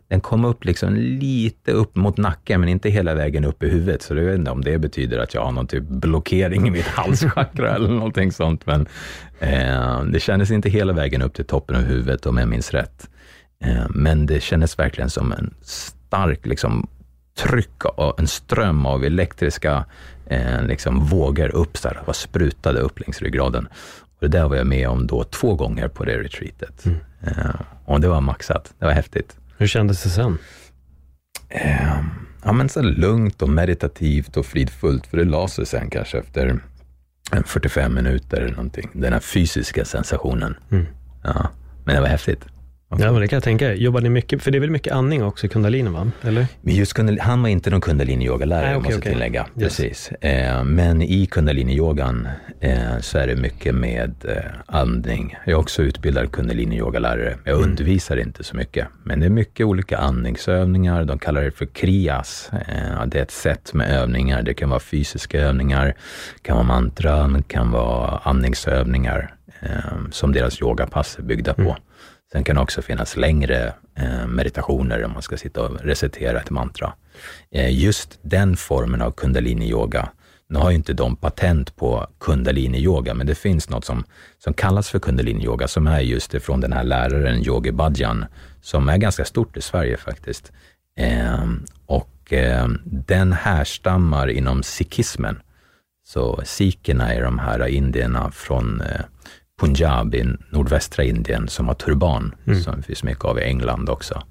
[0.09, 4.01] den kom upp liksom lite upp mot nacken, men inte hela vägen upp i huvudet.
[4.01, 6.87] Så jag vet inte om det betyder att jag har någon typ blockering i mitt
[6.87, 8.65] halschakra eller någonting sånt.
[8.65, 8.87] Men
[9.39, 13.09] eh, det kändes inte hela vägen upp till toppen av huvudet om jag minns rätt.
[13.63, 16.87] Eh, men det kändes verkligen som en stark liksom,
[17.37, 19.85] tryck och en ström av elektriska
[20.25, 23.67] eh, liksom, vågor upp, så här, sprutade upp längs ryggraden.
[24.19, 26.85] Och det där var jag med om då två gånger på det retreatet.
[26.85, 26.97] Mm.
[27.21, 27.55] Eh,
[27.85, 29.37] och det var maxat, det var häftigt.
[29.57, 30.37] Hur kändes det sen?
[31.49, 31.99] Eh,
[32.43, 36.59] ja, men så lugnt och meditativt och fridfullt, för det la sig sen kanske efter
[37.45, 40.55] 45 minuter eller någonting, den här fysiska sensationen.
[40.71, 40.85] Mm.
[41.23, 41.49] Ja,
[41.85, 42.45] men det var häftigt.
[42.89, 43.73] Ja, men det kan jag tänka.
[43.73, 46.11] Jobbar ni mycket, för det är väl mycket andning också i kundalini, va?
[46.21, 46.47] Eller?
[46.61, 49.11] Men just kundalini, han var inte någon kundalini-yogalärare, okay, måste okay.
[49.11, 49.47] tillägga.
[49.55, 49.63] Yes.
[49.63, 50.11] Precis.
[50.11, 52.27] Eh, men i kundalini-yogan
[52.59, 55.35] eh, så är det mycket med eh, andning.
[55.45, 57.37] Jag är också utbildad kundalini-yogalärare.
[57.43, 57.69] Jag mm.
[57.69, 61.03] undervisar inte så mycket, men det är mycket olika andningsövningar.
[61.03, 62.51] De kallar det för krias.
[62.53, 64.41] Eh, det är ett sätt med övningar.
[64.41, 65.95] Det kan vara fysiska övningar,
[66.41, 69.69] kan vara mantran, kan vara andningsövningar eh,
[70.11, 71.61] som deras yogapass är byggda på.
[71.61, 71.75] Mm.
[72.31, 76.49] Sen kan det också finnas längre eh, meditationer om man ska sitta och recitera ett
[76.49, 76.93] mantra.
[77.51, 80.09] Eh, just den formen av kundalini-yoga,
[80.49, 84.03] nu har ju inte de patent på kundalini-yoga, men det finns något som,
[84.37, 88.25] som kallas för kundalini-yoga, som är just ifrån den här läraren Yogi Bhajan,
[88.61, 90.51] som är ganska stort i Sverige faktiskt.
[90.95, 95.39] Ehm, och ehm, den härstammar inom sikhismen.
[96.03, 99.01] Så sikherna är de här indierna från eh,
[99.59, 102.61] Punjab i nordvästra Indien som har turban, mm.
[102.61, 104.23] som finns mycket av i England också.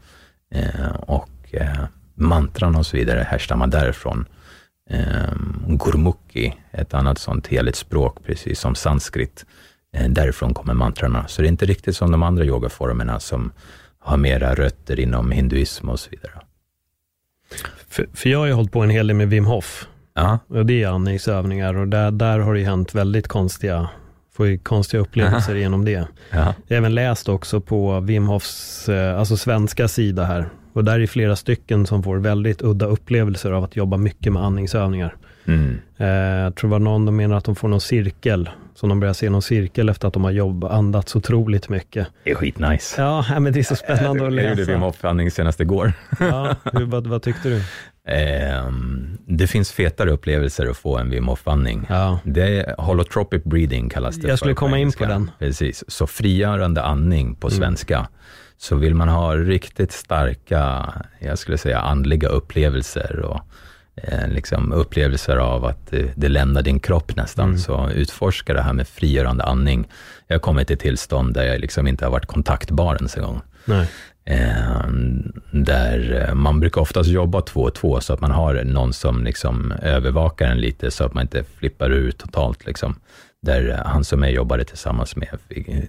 [0.54, 4.26] Eh, och eh, mantran och så vidare härstammar därifrån.
[4.90, 5.32] Eh,
[5.66, 9.46] Gurmukhi, ett annat sånt heligt språk, precis som sanskrit.
[9.92, 11.28] Eh, därifrån kommer mantrarna.
[11.28, 13.52] Så det är inte riktigt som de andra yogaformerna som
[13.98, 16.32] har mera rötter inom hinduism och så vidare.
[17.88, 19.88] För, för jag har ju hållit på en hel del med Wim Hof.
[20.14, 20.38] Ja.
[20.48, 23.88] Och det är andningsövningar och där, där har det hänt väldigt konstiga
[24.36, 25.60] får ju konstiga upplevelser Aha.
[25.60, 25.92] genom det.
[25.92, 26.06] Ja.
[26.30, 30.48] Jag har även läst också på Wim Hofs, eh, alltså svenska sida här.
[30.72, 34.42] Och där är flera stycken som får väldigt udda upplevelser av att jobba mycket med
[34.42, 35.16] andningsövningar.
[35.44, 35.78] Mm.
[35.96, 39.00] Eh, jag tror det var någon, de menar att de får någon cirkel, så de
[39.00, 42.06] börjar se någon cirkel efter att de har jobbat, andats otroligt mycket.
[42.24, 43.02] Det är skitnice.
[43.02, 44.48] Ja, men det är så spännande att läsa.
[44.48, 45.92] Jag gjorde Wim Hof andning senast igår.
[46.20, 47.62] ja, hur, vad, vad tyckte du?
[48.06, 48.70] Eh,
[49.26, 51.86] det finns fetare upplevelser att få än Wim Hof-andning.
[51.88, 52.18] Ja.
[52.24, 55.30] Det holotropic breathing kallas det Jag skulle komma in på den.
[55.38, 57.58] Precis, så frigörande andning på mm.
[57.58, 58.08] svenska.
[58.58, 63.40] Så vill man ha riktigt starka, jag skulle säga andliga upplevelser och
[63.96, 67.58] eh, liksom upplevelser av att det, det lämnar din kropp nästan, mm.
[67.58, 69.88] så utforska det här med frigörande andning.
[70.26, 73.40] Jag har kommit till tillstånd där jag liksom inte har varit kontaktbar ens en gång.
[73.64, 73.88] Nej.
[74.30, 74.86] Eh,
[75.50, 79.72] där man brukar oftast jobba två och två, så att man har någon som liksom
[79.72, 82.66] övervakar en lite, så att man inte flippar ur totalt.
[82.66, 82.94] Liksom.
[83.42, 85.38] Där han som jag jobbade tillsammans med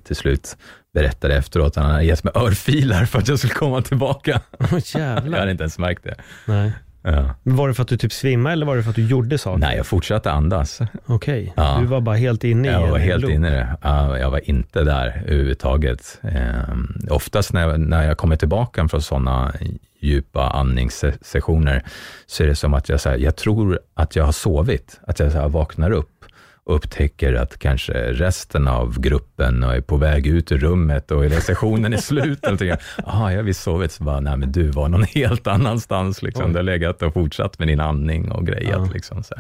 [0.04, 0.58] till slut
[0.94, 4.42] berättade efteråt att han hade gett mig örfilar för att jag skulle komma tillbaka.
[4.60, 5.32] Oh, jävlar.
[5.32, 6.16] jag hade inte ens märkt det.
[6.46, 6.72] Nej.
[7.02, 7.36] Ja.
[7.44, 9.60] Var det för att du typ svimmade eller var det för att du gjorde saker?
[9.60, 10.82] Nej, jag fortsatte andas.
[11.06, 11.52] Okej, okay.
[11.56, 11.78] ja.
[11.82, 13.78] du var bara helt inne i Jag var helt inne i det.
[14.20, 16.20] jag var inte där överhuvudtaget.
[16.24, 19.54] Eh, oftast när jag, när jag kommer tillbaka från sådana
[20.00, 21.84] djupa andningssessioner,
[22.26, 25.20] så är det som att jag, så här, jag tror att jag har sovit, att
[25.20, 26.26] jag så här, vaknar upp
[26.68, 31.98] upptäcker att kanske resten av gruppen är på väg ut ur rummet och sessionen är
[31.98, 32.40] slut.
[32.44, 32.78] Jaha,
[33.32, 33.92] jag har visst sovit.
[33.92, 36.22] Så bara, nej men du var någon helt annanstans.
[36.22, 36.54] Liksom.
[36.54, 38.88] Du har legat och fortsatt med din andning och grejat.
[38.88, 38.90] Ja.
[38.94, 39.36] Liksom, så.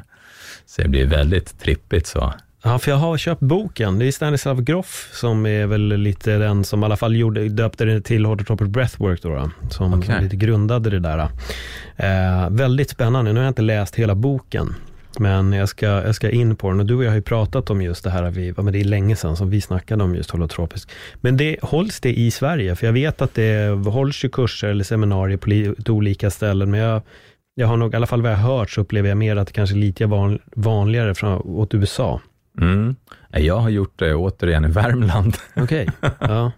[0.65, 2.33] så det blir väldigt trippigt så.
[2.63, 3.99] Ja, för jag har köpt boken.
[3.99, 7.85] Det är Stanislav Grof som är väl lite den som i alla fall gjorde, döpte
[7.85, 10.23] det till Holotropic Breathwork då, då som, okay.
[10.23, 11.29] lite grundade det där.
[11.95, 13.33] Eh, väldigt spännande.
[13.33, 14.75] Nu har jag inte läst hela boken.
[15.19, 16.79] Men jag ska, jag ska in på den.
[16.79, 18.83] Och du och jag har ju pratat om just det här, vi, men det är
[18.83, 20.89] länge sedan som vi snackade om just holotropisk.
[21.21, 22.75] Men det, hålls det i Sverige?
[22.75, 26.79] För jag vet att det hålls ju kurser eller seminarier på lite olika ställen, men
[26.79, 27.01] jag,
[27.55, 29.47] jag har nog, i alla fall vad jag har hört, så upplever jag mer att
[29.47, 32.21] det kanske är lite van, vanligare från, åt USA.
[32.61, 32.95] Mm.
[33.29, 35.37] Jag har gjort det återigen i Värmland.
[35.55, 36.11] Okej, okay.
[36.19, 36.51] ja.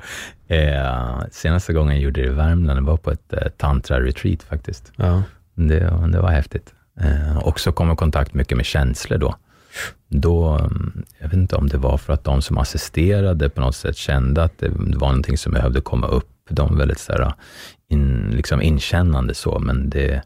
[0.55, 4.91] eh, senaste gången jag gjorde det i Värmland, det var på ett eh, tantra-retreat faktiskt.
[4.95, 5.23] Ja.
[5.55, 5.79] Det,
[6.11, 6.73] det var häftigt.
[7.01, 9.35] Eh, också kom i kontakt mycket med känslor då.
[10.07, 13.75] Då, mm, jag vet inte om det var för att de som assisterade på något
[13.75, 16.29] sätt kände att det var någonting som behövde komma upp.
[16.49, 17.33] De var väldigt så här,
[17.89, 20.23] in, liksom inkännande så, men det,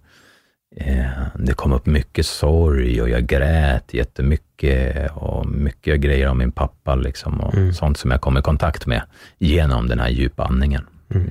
[0.75, 6.51] eh, det kom upp mycket sorg och jag grät jättemycket och mycket grejer om min
[6.51, 7.73] pappa liksom och mm.
[7.73, 9.01] sånt som jag kom i kontakt med
[9.37, 10.87] genom den här djupa andningen.
[11.09, 11.29] Mm.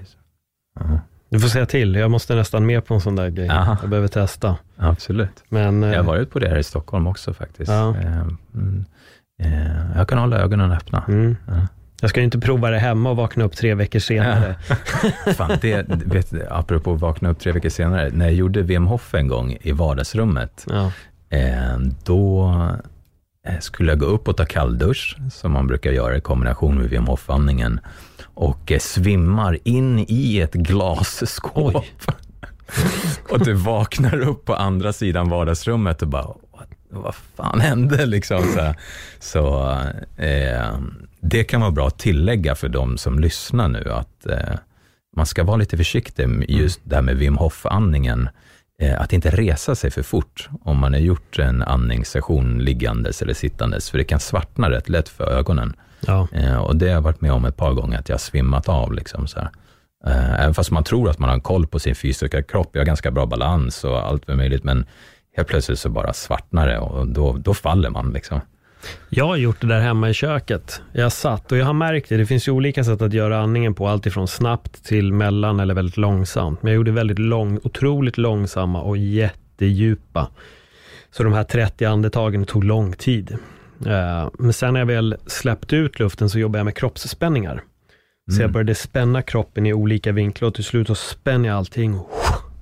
[0.80, 0.98] Uh-huh.
[1.32, 3.48] Du får säga till, jag måste nästan med på en sån där grej.
[3.48, 3.76] Aha.
[3.80, 4.56] Jag behöver testa.
[4.76, 5.44] Absolut.
[5.48, 7.70] Men, jag har varit på det här i Stockholm också faktiskt.
[7.70, 7.96] Ja.
[7.96, 8.22] Eh,
[8.54, 8.84] mm,
[9.42, 11.04] eh, jag kan hålla ögonen öppna.
[11.08, 11.36] Mm.
[11.46, 11.66] Ja.
[12.00, 14.54] Jag ska ju inte prova det hemma och vakna upp tre veckor senare.
[15.36, 19.28] Fan, det, vet, apropå vakna upp tre veckor senare, när jag gjorde Wim Hof en
[19.28, 20.92] gång i vardagsrummet, ja.
[21.30, 22.52] eh, då
[23.60, 27.06] skulle jag gå upp och ta kalldusch, som man brukar göra i kombination med Wim
[27.06, 27.80] Hof-andningen
[28.34, 31.84] och eh, svimmar in i ett glasskåp.
[33.30, 38.06] och du vaknar upp på andra sidan vardagsrummet och bara, vad, vad fan hände?
[38.06, 38.74] Liksom, så
[39.18, 39.70] så
[40.22, 40.78] eh,
[41.20, 44.54] det kan vara bra att tillägga för de som lyssnar nu, att eh,
[45.16, 48.28] man ska vara lite försiktig med just det här med Wim Hof-andningen.
[48.80, 53.34] Eh, att inte resa sig för fort om man har gjort en andningssession liggandes eller
[53.34, 55.76] sittandes, för det kan svartna rätt lätt för ögonen.
[56.06, 56.28] Ja.
[56.32, 58.68] Eh, och det har jag varit med om ett par gånger, att jag har svimmat
[58.68, 58.92] av.
[58.92, 59.50] Liksom, så här.
[60.06, 62.86] Eh, även fast man tror att man har koll på sin fysiska kropp, jag har
[62.86, 64.86] ganska bra balans och allt möjligt, men
[65.36, 68.12] helt plötsligt så bara svartnar det och då, då faller man.
[68.12, 68.40] Liksom.
[69.08, 70.82] Jag har gjort det där hemma i köket.
[70.92, 73.74] Jag satt och jag har märkt det, det finns ju olika sätt att göra andningen
[73.74, 76.62] på, alltifrån snabbt till mellan eller väldigt långsamt.
[76.62, 80.28] Men jag gjorde väldigt lång, otroligt långsamma och jättedjupa.
[81.10, 83.38] Så de här 30 andetagen tog lång tid.
[83.86, 87.52] Eh, men sen när jag väl släppte ut luften så jobbade jag med kroppsspänningar.
[87.52, 87.62] Mm.
[88.26, 88.52] Så jag mm.
[88.52, 92.10] började spänna kroppen i olika vinklar och till slut så spände jag allting och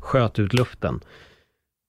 [0.00, 1.00] sköt ut luften.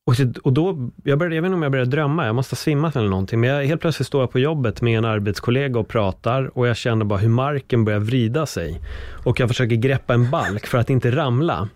[0.05, 2.57] Och, och då, jag, började, jag vet inte om jag började drömma, jag måste ha
[2.57, 5.87] svimmat eller någonting, men jag, helt plötsligt står jag på jobbet med en arbetskollega och
[5.87, 8.81] pratar och jag känner bara hur marken börjar vrida sig.
[9.25, 11.69] Och jag försöker greppa en balk för att inte ramla.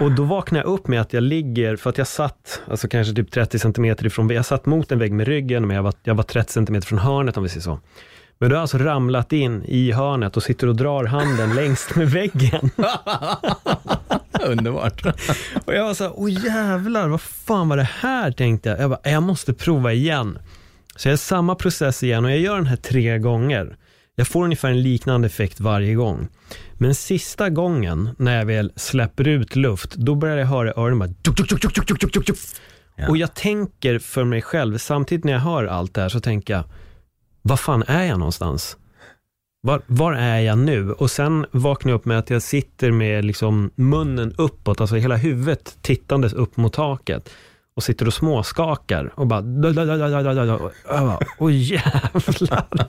[0.00, 3.14] Och då vaknar jag upp med att jag ligger, för att jag satt, alltså kanske
[3.14, 6.14] typ 30 centimeter ifrån, jag satt mot en vägg med ryggen, men jag var, jag
[6.14, 7.80] var 30 centimeter från hörnet om vi säger så.
[8.38, 12.10] Men du har alltså ramlat in i hörnet och sitter och drar handen längst med
[12.10, 12.70] väggen.
[14.46, 15.06] Underbart.
[15.64, 18.80] och jag var så här, åh jävlar, vad fan var det här, tänkte jag.
[18.80, 20.38] Jag bara, jag måste prova igen.
[20.96, 23.76] Så jag gör samma process igen och jag gör den här tre gånger.
[24.18, 26.28] Jag får ungefär en liknande effekt varje gång.
[26.74, 31.08] Men sista gången när jag väl släpper ut luft, då börjar jag höra öronen bara
[31.08, 32.36] tuk, tuk, tuk, tuk, tuk, tuk, tuk.
[32.96, 33.08] Ja.
[33.08, 36.54] Och jag tänker för mig själv, samtidigt när jag hör allt det här, så tänker
[36.54, 36.64] jag,
[37.42, 38.76] vad fan är jag någonstans?
[39.62, 40.92] Var, var, är jag nu?
[40.92, 45.16] Och sen vaknar jag upp med att jag sitter med liksom munnen uppåt, alltså hela
[45.16, 47.30] huvudet tittandes upp mot taket
[47.78, 49.40] och sitter och småskakar och bara...
[51.38, 52.86] Åh jävlar!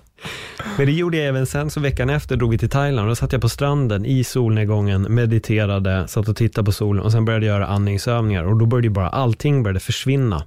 [0.78, 3.10] Men det gjorde jag även sen, så veckan efter drog vi till Thailand.
[3.10, 7.26] Då satt jag på stranden i solnedgången, mediterade, satt och tittade på solen och sen
[7.26, 10.44] började jag göra andningsövningar och då började bara allting började försvinna.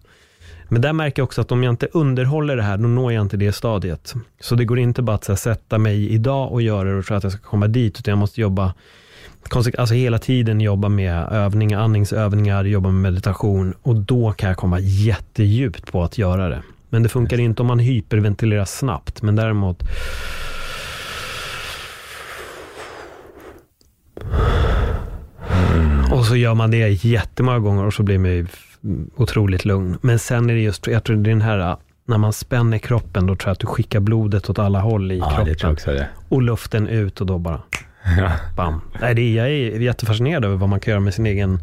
[0.68, 3.22] Men där märker jag också att om jag inte underhåller det här, då når jag
[3.22, 4.14] inte det stadiet.
[4.40, 7.16] Så det går inte bara att här, sätta mig idag och göra det och tro
[7.16, 8.74] att jag ska komma dit, utan jag måste jobba
[9.50, 14.80] alltså hela tiden jobba med övningar, andningsövningar, jobba med meditation och då kan jag komma
[14.80, 16.62] jättedjupt på att göra det.
[16.88, 19.82] Men det funkar inte om man hyperventilerar snabbt, men däremot
[25.72, 26.12] mm.
[26.12, 28.48] Och så gör man det jättemånga gånger och så blir man
[29.16, 29.98] otroligt lugn.
[30.00, 31.76] Men sen är det just, jag tror det är den här,
[32.06, 35.18] när man spänner kroppen, då tror jag att du skickar blodet åt alla håll i
[35.18, 35.76] ja, kroppen.
[36.28, 37.60] Och luften ut och då bara
[38.18, 38.30] Ja.
[38.56, 38.80] Bam.
[39.00, 41.60] Nej, det är, jag är jättefascinerad över vad man kan göra med sin egen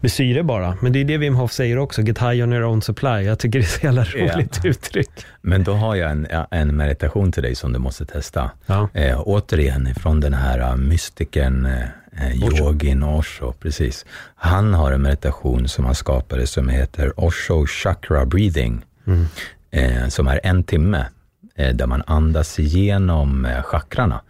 [0.00, 0.76] med syre bara.
[0.80, 3.22] Men det är det Wim Hof säger också, get high on your own supply.
[3.22, 4.70] Jag tycker det är så jävla roligt ja.
[4.70, 5.10] uttryck.
[5.42, 8.50] Men då har jag en, en meditation till dig som du måste testa.
[8.66, 8.88] Ja.
[8.94, 14.06] Eh, återigen från den här uh, mystikern eh, yogin Osho, precis.
[14.34, 19.26] Han har en meditation som han skapade som heter Osho Chakra Breathing, mm.
[19.70, 21.06] eh, som är en timme,
[21.54, 24.20] eh, där man andas igenom eh, chakrarna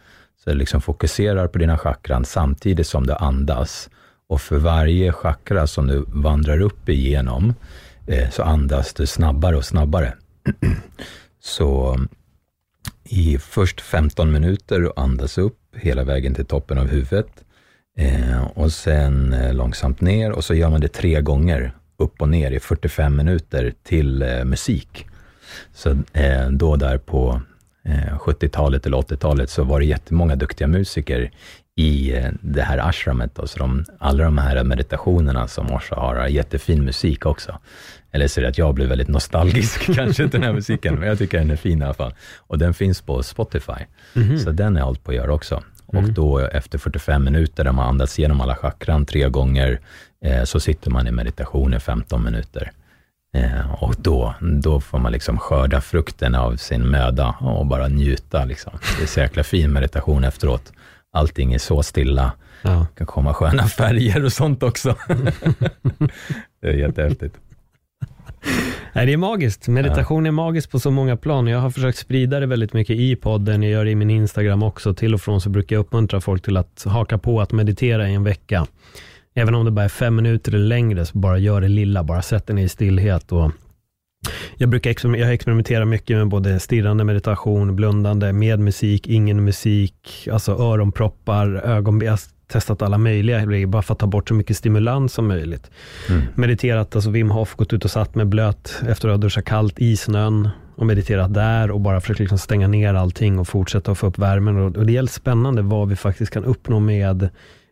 [0.49, 3.91] du liksom fokuserar på dina chakran samtidigt som du andas.
[4.29, 7.55] Och för varje chakra som du vandrar upp igenom
[8.07, 10.15] eh, så andas du snabbare och snabbare.
[11.41, 11.99] så
[13.05, 17.45] i först 15 minuter och andas upp hela vägen till toppen av huvudet
[17.99, 22.29] eh, och sen eh, långsamt ner och så gör man det tre gånger upp och
[22.29, 25.07] ner i 45 minuter till eh, musik.
[25.75, 27.41] Så eh, då där på
[28.19, 31.31] 70-talet eller 80-talet så var det jättemånga duktiga musiker
[31.79, 33.35] i eh, det här ashramet.
[33.35, 37.59] Då, så de, alla de här meditationerna som Osha har, har jättefin musik också.
[38.13, 41.09] Eller så är det att jag blir väldigt nostalgisk kanske till den här musiken, men
[41.09, 42.15] jag tycker den är fin i alla fall.
[42.37, 43.73] Och den finns på Spotify,
[44.15, 44.39] mm -hmm.
[44.39, 45.63] så den är allt på att göra också.
[45.93, 46.05] Mm.
[46.05, 49.81] Och då efter 45 minuter, där man andats igenom alla chakran tre gånger,
[50.25, 52.73] eh, så sitter man i meditation i 15 minuter.
[53.35, 58.45] Eh, och då, då får man liksom skörda frukten av sin möda och bara njuta.
[58.45, 58.73] Liksom.
[58.99, 60.73] Det är så jäkla fin meditation efteråt
[61.13, 62.33] allting är så stilla.
[62.63, 62.71] Ja.
[62.71, 64.95] Det kan komma sköna färger och sånt också.
[66.61, 67.37] det är jättehäftigt.
[68.93, 69.69] Nej, det är magiskt.
[69.69, 71.47] Meditation är magiskt på så många plan.
[71.47, 73.63] Jag har försökt sprida det väldigt mycket i podden.
[73.63, 74.95] Jag gör det i min Instagram också.
[74.95, 78.15] Till och från så brukar jag uppmuntra folk till att haka på att meditera i
[78.15, 78.67] en vecka.
[79.39, 82.03] Även om det bara är fem minuter eller längre, så bara gör det lilla.
[82.03, 83.51] Bara sätt dig i stillhet och
[84.57, 90.53] jag brukar jag experimentera mycket med både stirrande meditation, blundande, med musik, ingen musik, alltså
[90.53, 94.57] öronproppar, ögon, jag har testat alla möjliga grejer bara för att ta bort så mycket
[94.57, 95.71] stimulans som möjligt.
[96.09, 96.23] Mm.
[96.35, 99.79] Mediterat, alltså Wim Hof, gått ut och satt med blöt efter att ha duschat kallt
[99.79, 103.99] i snön och mediterat där och bara försökt liksom stänga ner allting och fortsätta att
[103.99, 104.57] få upp värmen.
[104.57, 107.29] Och, och det är helt spännande vad vi faktiskt kan uppnå med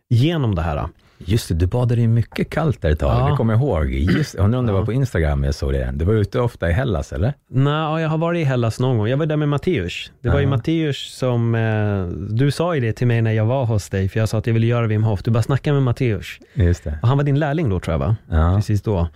[0.09, 0.87] genom det här.
[1.17, 3.29] Just det, du badade ju mycket kallt där ett tag, ja.
[3.29, 3.89] det kommer jag ihåg.
[3.93, 5.91] Just, jag undrar om det var på Instagram jag såg det.
[5.93, 7.33] Du var ute ofta i Hellas, eller?
[7.49, 9.07] Nej, jag har varit i Hellas någon gång.
[9.07, 10.11] Jag var där med Matteus.
[10.21, 12.05] Det var ju Matteus som, eh,
[12.35, 14.47] du sa ju det till mig när jag var hos dig, för jag sa att
[14.47, 15.23] jag ville göra Wim Hof.
[15.23, 16.27] Du bara snackade med Matteus.
[16.53, 16.99] Just det.
[17.01, 18.15] Och han var din lärling då, tror jag, va?
[18.55, 19.07] Precis då.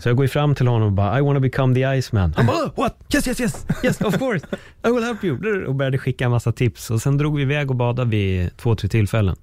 [0.00, 2.34] Så jag går ju fram till honom och bara, I wanna become the Iceman.
[2.36, 2.96] Han bara, what?
[3.14, 4.46] Yes, yes, yes, yes, of course.
[4.86, 5.64] I will help you.
[5.66, 6.90] Och började skicka en massa tips.
[6.90, 9.36] Och sen drog vi iväg och badade vid två, tre tillfällen.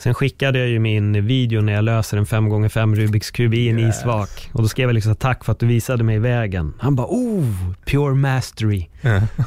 [0.00, 3.78] Sen skickade jag ju min video när jag löser en 5x5 Rubiks kub i en
[3.78, 3.98] yes.
[3.98, 4.50] isvak.
[4.52, 6.74] Och då skrev jag liksom tack för att du visade mig vägen.
[6.78, 8.86] Han bara, oh, pure mastery,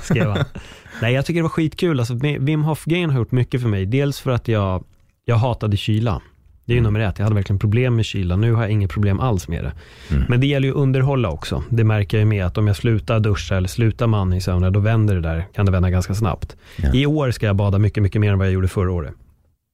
[0.01, 0.45] skrev han.
[1.01, 1.99] Nej, jag tycker det var skitkul.
[1.99, 3.85] Alltså, Wim Hof-grejen har gjort mycket för mig.
[3.85, 4.83] Dels för att jag,
[5.25, 6.21] jag hatade kyla.
[6.65, 6.93] Det är ju mm.
[6.93, 7.19] nummer ett.
[7.19, 8.35] Jag hade verkligen problem med kyla.
[8.35, 9.71] Nu har jag inget problem alls med det.
[10.15, 10.25] Mm.
[10.29, 11.63] Men det gäller ju att underhålla också.
[11.69, 15.15] Det märker jag med att om jag slutar duscha eller slutar med andningsövningar, då vänder
[15.15, 16.55] det där, kan det vända ganska snabbt.
[16.75, 16.93] Ja.
[16.93, 19.13] I år ska jag bada mycket, mycket mer än vad jag gjorde förra året.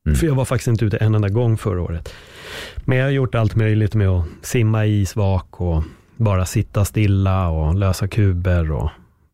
[0.06, 0.16] Mm.
[0.16, 2.14] För jag var faktiskt inte ute en enda gång förra året.
[2.86, 5.84] Men jag har gjort allt möjligt med att simma i isvak och
[6.18, 8.89] bara sitta stilla och lösa kuber och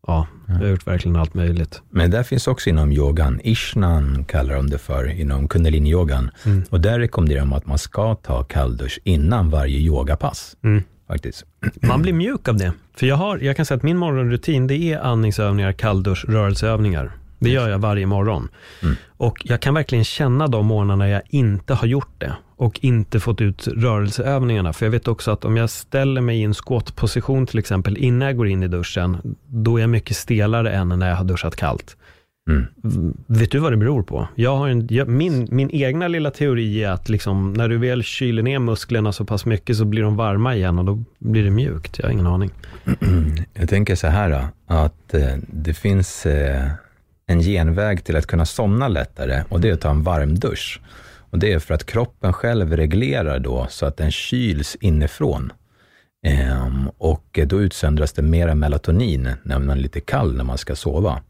[0.06, 1.82] ja, jag har gjort verkligen allt möjligt.
[1.90, 6.30] Men där finns också inom yogan, ishnan kallar de det för, inom kundalini-yogan.
[6.44, 6.64] Mm.
[6.70, 10.56] Och där rekommenderar de att man ska ta kalldusch innan varje yogapass.
[10.62, 10.82] Mm.
[11.08, 11.44] Faktiskt.
[11.82, 12.72] Man blir mjuk av det.
[12.94, 17.12] För jag, har, jag kan säga att min morgonrutin, det är andningsövningar, kalldusch, rörelseövningar.
[17.40, 18.48] Det gör jag varje morgon.
[18.82, 18.96] Mm.
[19.16, 23.40] Och jag kan verkligen känna de morgnarna jag inte har gjort det och inte fått
[23.40, 24.72] ut rörelseövningarna.
[24.72, 28.28] För jag vet också att om jag ställer mig i en squat-position till exempel innan
[28.28, 31.56] jag går in i duschen, då är jag mycket stelare än när jag har duschat
[31.56, 31.96] kallt.
[32.50, 33.14] Mm.
[33.26, 34.28] Vet du vad det beror på?
[34.34, 38.02] Jag har en, jag, min, min egna lilla teori är att liksom, när du väl
[38.02, 41.50] kyler ner musklerna så pass mycket så blir de varma igen och då blir det
[41.50, 41.98] mjukt.
[41.98, 42.50] Jag har ingen aning.
[43.54, 46.66] Jag tänker så här att eh, det finns eh,
[47.30, 50.80] en genväg till att kunna somna lättare och det är att ta en varm dusch.
[51.30, 55.52] Och det är för att kroppen själv reglerar då så att den kyls inifrån.
[56.26, 60.76] Ehm, och då utsöndras det mera melatonin när man är lite kall när man ska
[60.76, 61.20] sova.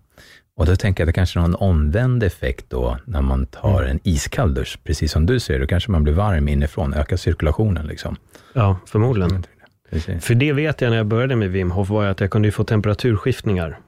[0.56, 3.82] Och då tänker jag att det kanske är någon omvänd effekt då när man tar
[3.82, 4.78] en iskall dusch.
[4.84, 7.86] Precis som du säger, då kanske man blir varm inifrån, ökar cirkulationen.
[7.86, 8.16] Liksom.
[8.52, 9.46] Ja, förmodligen.
[9.90, 10.24] Precis.
[10.24, 12.64] För det vet jag när jag började med Wim Hof, var att jag kunde få
[12.64, 13.78] temperaturskiftningar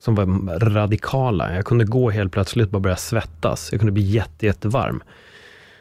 [0.00, 1.54] som var radikala.
[1.54, 3.68] Jag kunde gå helt plötsligt och börja svettas.
[3.72, 5.02] Jag kunde bli jätte, jättevarm.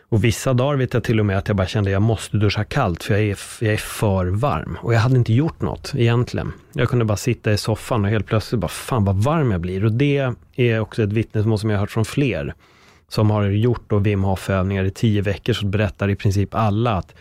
[0.10, 2.38] Och vissa dagar vet jag till och med att jag bara kände att jag måste
[2.38, 4.78] duscha kallt för jag är, jag är för varm.
[4.82, 6.52] Och jag hade inte gjort något egentligen.
[6.74, 9.86] Jag kunde bara sitta i soffan och helt plötsligt bara, fan vad varm jag blir.
[9.86, 12.54] Och det är också ett vittnesmål som jag har hört från fler
[13.10, 17.16] som har gjort då Wim Hof-övningar i tio veckor, så berättar i princip alla att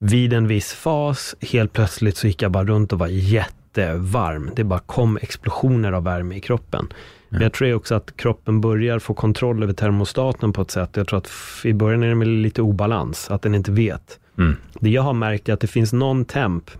[0.00, 4.50] vid en viss fas, helt plötsligt så gick jag bara runt och var jätte jättevarm.
[4.56, 6.88] Det bara kom explosioner av värme i kroppen.
[7.28, 10.96] Men jag tror också att kroppen börjar få kontroll över termostaten på ett sätt.
[10.96, 11.30] Jag tror att
[11.64, 14.18] i början är det lite obalans, att den inte vet.
[14.38, 14.56] Mm.
[14.80, 16.70] Det jag har märkt är att det finns någon temp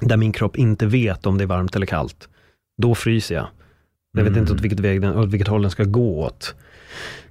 [0.00, 2.28] där min kropp inte vet om det är varmt eller kallt.
[2.82, 3.46] Då fryser jag.
[4.12, 4.40] Jag vet mm.
[4.40, 6.54] inte åt vilket, väg den, åt vilket håll den ska gå åt.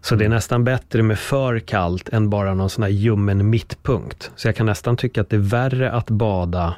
[0.02, 4.32] Så det är nästan bättre med för kallt än bara någon sån här ljummen mittpunkt.
[4.36, 6.76] Så jag kan nästan tycka att det är värre att bada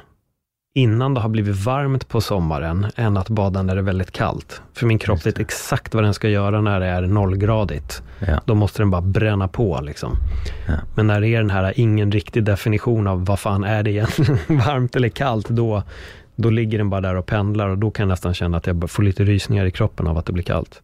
[0.76, 4.62] innan det har blivit varmt på sommaren, än att bada när det är väldigt kallt.
[4.72, 8.02] För min kropp vet exakt vad den ska göra när det är nollgradigt.
[8.18, 8.40] Ja.
[8.44, 10.16] Då måste den bara bränna på liksom.
[10.66, 10.74] Ja.
[10.94, 14.38] Men när det är den här, ingen riktig definition av vad fan är det egentligen,
[14.48, 15.82] varmt eller kallt, då,
[16.36, 18.90] då ligger den bara där och pendlar och då kan jag nästan känna att jag
[18.90, 20.82] får lite rysningar i kroppen av att det blir kallt.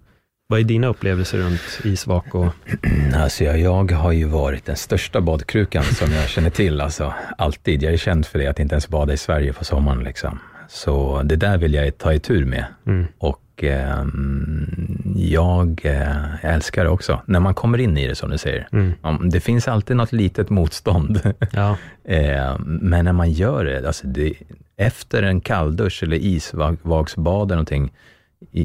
[0.51, 2.47] Vad är dina upplevelser runt isvak och...
[3.15, 7.83] Alltså jag, jag har ju varit den största badkrukan som jag känner till, alltså alltid.
[7.83, 10.05] Jag är känd för det, att inte ens bada i Sverige på sommaren.
[10.05, 10.39] Liksom.
[10.69, 12.65] Så det där vill jag ta i tur med.
[12.87, 13.07] Mm.
[13.19, 18.31] Och ehm, jag, eh, jag älskar det också, när man kommer in i det som
[18.31, 18.69] du säger.
[18.73, 19.31] Mm.
[19.31, 21.21] Det finns alltid något litet motstånd.
[21.53, 24.35] Ja, Eh, Men när man gör det, alltså det
[24.77, 27.93] efter en kalldusch eller isvaksbad eller någonting,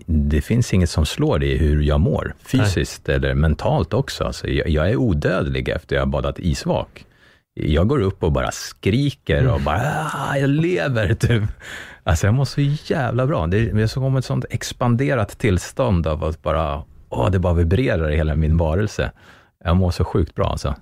[0.06, 4.24] det finns inget som slår det i hur jag mår, fysiskt eller mentalt också.
[4.24, 7.06] Alltså jag, jag är odödlig efter jag har badat isvak.
[7.54, 11.44] Jag går upp och bara skriker och bara, ah, jag lever, typ.
[12.04, 12.62] Alltså jag mår så
[12.94, 13.48] jävla bra.
[13.48, 17.54] Det är, det är som ett sånt expanderat tillstånd av att bara, åh, det bara
[17.54, 19.12] vibrerar i hela min varelse.
[19.64, 20.76] Jag mår så sjukt bra alltså.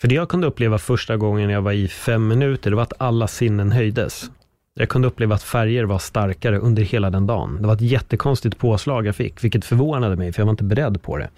[0.00, 3.00] För det jag kunde uppleva första gången jag var i fem minuter, det var att
[3.00, 4.30] alla sinnen höjdes.
[4.80, 7.58] Jag kunde uppleva att färger var starkare under hela den dagen.
[7.60, 11.02] Det var ett jättekonstigt påslag jag fick, vilket förvånade mig, för jag var inte beredd
[11.02, 11.28] på det.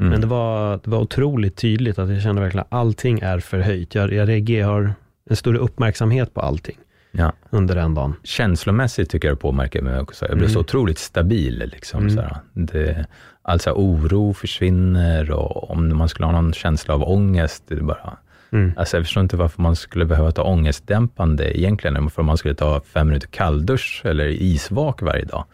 [0.00, 0.12] Mm.
[0.12, 3.94] Men det var, det var otroligt tydligt att jag kände verkligen att allting är förhöjt.
[3.94, 4.92] Jag, jag reagerar,
[5.30, 6.76] en större uppmärksamhet på allting
[7.12, 7.32] Ja.
[7.50, 8.14] under den dagen.
[8.24, 10.26] känslomässigt tycker jag det påverkar mig också.
[10.28, 11.70] Jag blir så otroligt stabil.
[11.72, 12.36] Liksom, här.
[12.52, 13.06] Det,
[13.42, 18.16] alltså oro försvinner och om man skulle ha någon känsla av ångest, det bara...
[18.52, 18.72] Mm.
[18.76, 22.80] Alltså jag förstår inte varför man skulle behöva ta ångestdämpande egentligen, för man skulle ta
[22.80, 25.44] fem minuter kalldusch eller isvak varje dag.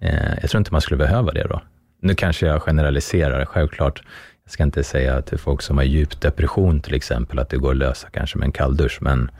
[0.00, 1.62] Eh, jag tror inte man skulle behöva det då.
[2.00, 4.02] Nu kanske jag generaliserar, självklart.
[4.44, 7.70] Jag ska inte säga till folk som har djup depression till exempel, att det går
[7.70, 9.30] att lösa kanske med en kalldusch, men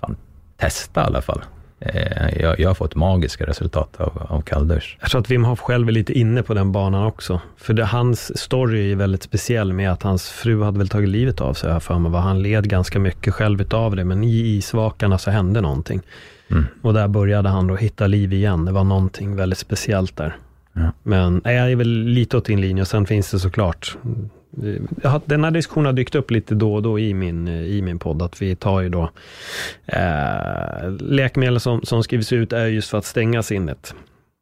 [0.00, 0.16] fan,
[0.56, 1.42] testa i alla fall.
[1.80, 4.98] Eh, jag, jag har fått magiska resultat av, av kalldusch.
[5.00, 7.40] Jag tror att Wim Hof själv är lite inne på den banan också.
[7.56, 11.40] För det, hans story är väldigt speciell med att hans fru hade väl tagit livet
[11.40, 12.20] av sig, jag för mig.
[12.20, 16.00] Han led ganska mycket själv utav det, men i isvakarna så hände någonting.
[16.50, 16.66] Mm.
[16.82, 18.64] Och där började han då hitta liv igen.
[18.64, 20.36] Det var någonting väldigt speciellt där.
[20.72, 20.92] Ja.
[21.02, 23.96] Men nej, jag är väl lite åt din linje och sen finns det såklart
[25.24, 28.22] den här diskussionen har dykt upp lite då och då i min, i min podd,
[28.22, 29.10] att vi tar ju då
[29.86, 33.94] eh, läkemedel som, som skrivs ut är just för att stänga sinnet.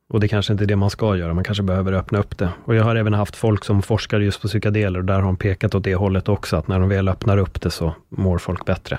[0.09, 2.49] Och det kanske inte är det man ska göra, man kanske behöver öppna upp det.
[2.65, 5.37] Och jag har även haft folk som forskar just på psykedeler och där har de
[5.37, 8.65] pekat åt det hållet också, att när de väl öppnar upp det så mår folk
[8.65, 8.99] bättre.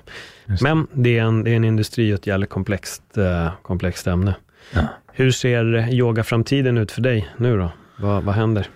[0.62, 4.36] Men det är en, det är en industri och ett jävligt komplext, eh, komplext ämne.
[4.74, 4.82] Ja.
[5.14, 7.72] Hur ser yogaframtiden ut för dig nu då?
[8.00, 8.68] Vad, vad händer?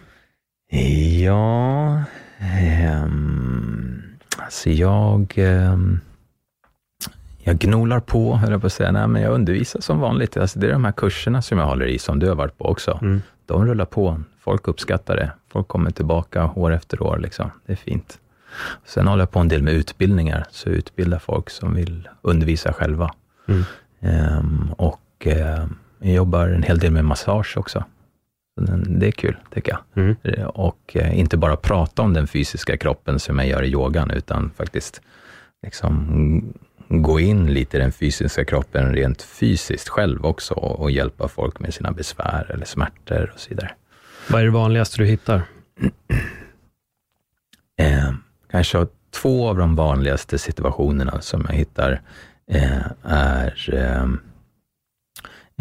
[1.24, 2.04] Ja,
[2.42, 4.02] ehm,
[4.38, 6.00] alltså jag, ehm,
[7.38, 8.92] jag gnolar på, höll jag på att säga.
[8.92, 10.38] Nej, men jag undervisar som vanligt.
[10.38, 12.66] Alltså det är de här kurserna som jag håller i, som du har varit på
[12.66, 13.00] också.
[13.02, 13.22] Mm.
[13.46, 14.22] De rullar på.
[14.40, 15.32] Folk uppskattar det.
[15.52, 17.18] Folk kommer tillbaka år efter år.
[17.18, 17.52] Liksom.
[17.66, 18.20] Det är fint.
[18.86, 22.74] Sen håller jag på en del med utbildningar, så jag utbildar folk som vill undervisa
[22.74, 23.14] själva.
[23.48, 23.64] Mm.
[24.02, 27.84] Ehm, och ehm, jag jobbar en hel del med massage också.
[29.00, 30.04] Det är kul, tycker jag.
[30.04, 30.16] Mm.
[30.24, 34.12] Eh, Och eh, inte bara prata om den fysiska kroppen som jag gör i yogan,
[34.12, 35.02] utan faktiskt
[35.64, 36.54] liksom
[36.88, 41.74] gå in lite i den fysiska kroppen rent fysiskt själv också och hjälpa folk med
[41.74, 43.72] sina besvär eller smärtor och så vidare.
[44.30, 45.42] Vad är det vanligaste du hittar?
[47.80, 48.14] Eh,
[48.52, 52.02] kanske två av de vanligaste situationerna som jag hittar
[52.52, 54.08] eh, är eh,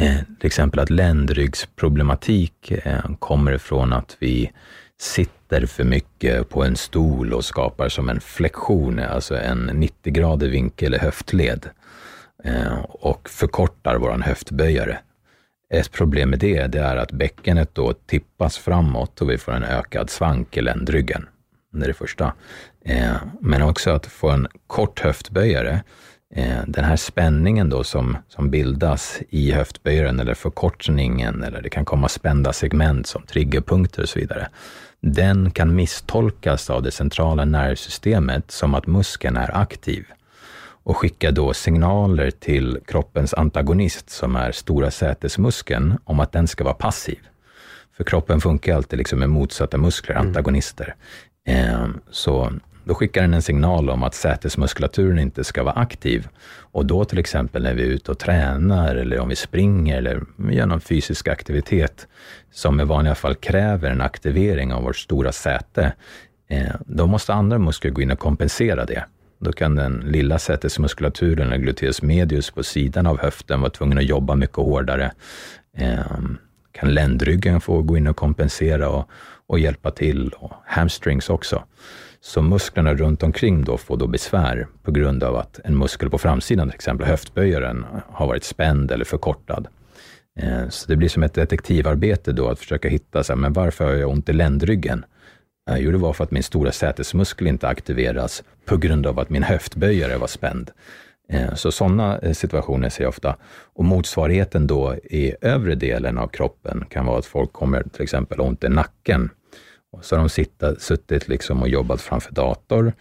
[0.00, 4.52] Eh, till exempel att ländryggsproblematik eh, kommer ifrån att vi
[5.00, 10.94] sitter för mycket på en stol och skapar som en flexion, alltså en 90-gradig vinkel
[10.94, 11.70] i höftled
[12.44, 14.98] eh, och förkortar vår höftböjare.
[15.74, 19.64] Ett problem med det, det är att bäckenet då tippas framåt och vi får en
[19.64, 21.28] ökad svank i ländryggen.
[21.72, 22.32] Det är det första.
[23.40, 25.82] Men också att få en kort höftböjare.
[26.34, 31.84] Eh, den här spänningen då som, som bildas i höftböjaren eller förkortningen eller det kan
[31.84, 34.48] komma spända segment som triggerpunkter och så vidare.
[35.00, 40.04] Den kan misstolkas av det centrala nervsystemet som att muskeln är aktiv
[40.82, 46.64] och skickar då signaler till kroppens antagonist som är stora sätesmuskeln om att den ska
[46.64, 47.18] vara passiv.
[47.96, 50.94] För kroppen funkar alltid liksom med motsatta muskler, antagonister.
[51.46, 52.52] Eh, så
[52.90, 56.28] då skickar den en signal om att sätesmuskulaturen inte ska vara aktiv.
[56.72, 60.22] Och då till exempel när vi är ute och tränar eller om vi springer eller
[60.50, 62.08] gör någon fysisk aktivitet
[62.52, 65.92] som i vanliga fall kräver en aktivering av vårt stora säte,
[66.48, 69.04] eh, då måste andra muskler gå in och kompensera det.
[69.38, 74.04] Då kan den lilla sätesmuskulaturen, eller gluteus medius, på sidan av höften vara tvungen att
[74.04, 75.12] jobba mycket hårdare.
[75.76, 76.20] Eh,
[76.72, 79.10] kan ländryggen få gå in och kompensera och,
[79.46, 81.64] och hjälpa till, och hamstrings också.
[82.22, 86.18] Så musklerna runt omkring då får då besvär på grund av att en muskel på
[86.18, 89.68] framsidan, till exempel höftböjaren, har varit spänd eller förkortad.
[90.40, 93.84] Eh, så det blir som ett detektivarbete då att försöka hitta, så här, men varför
[93.84, 95.04] har jag ont i ländryggen?
[95.70, 99.30] Eh, jo, det var för att min stora sätesmuskel inte aktiveras på grund av att
[99.30, 100.70] min höftböjare var spänd.
[101.28, 103.36] Eh, så sådana situationer ser jag ofta.
[103.74, 108.40] Och motsvarigheten då i övre delen av kroppen kan vara att folk kommer till exempel
[108.40, 109.30] ont i nacken.
[109.92, 112.92] Och så har de sitta, suttit liksom och jobbat framför dator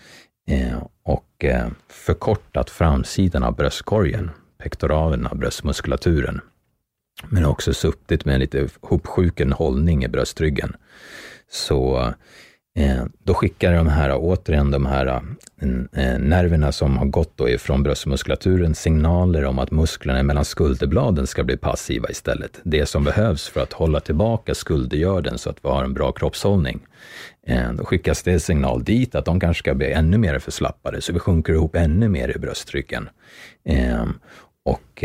[0.48, 6.42] eh, och eh, förkortat framsidan av bröstkorgen, pektoralerna, bröstmuskulaturen
[7.28, 10.76] men också suttit med en lite hopsjuken hållning i bröstryggen.
[11.50, 12.14] Så
[12.80, 15.70] Eh, då skickar de här, återigen de här eh,
[16.04, 21.44] eh, nerverna som har gått då ifrån bröstmuskulaturen signaler om att musklerna mellan skulderbladen ska
[21.44, 22.60] bli passiva istället.
[22.64, 26.80] Det som behövs för att hålla tillbaka skuldergörden så att vi har en bra kroppshållning.
[27.78, 31.20] Då skickas det signal dit att de kanske ska bli ännu mer förslappade, så vi
[31.20, 33.10] sjunker ihop ännu mer i bröstryggen.
[34.66, 35.04] Och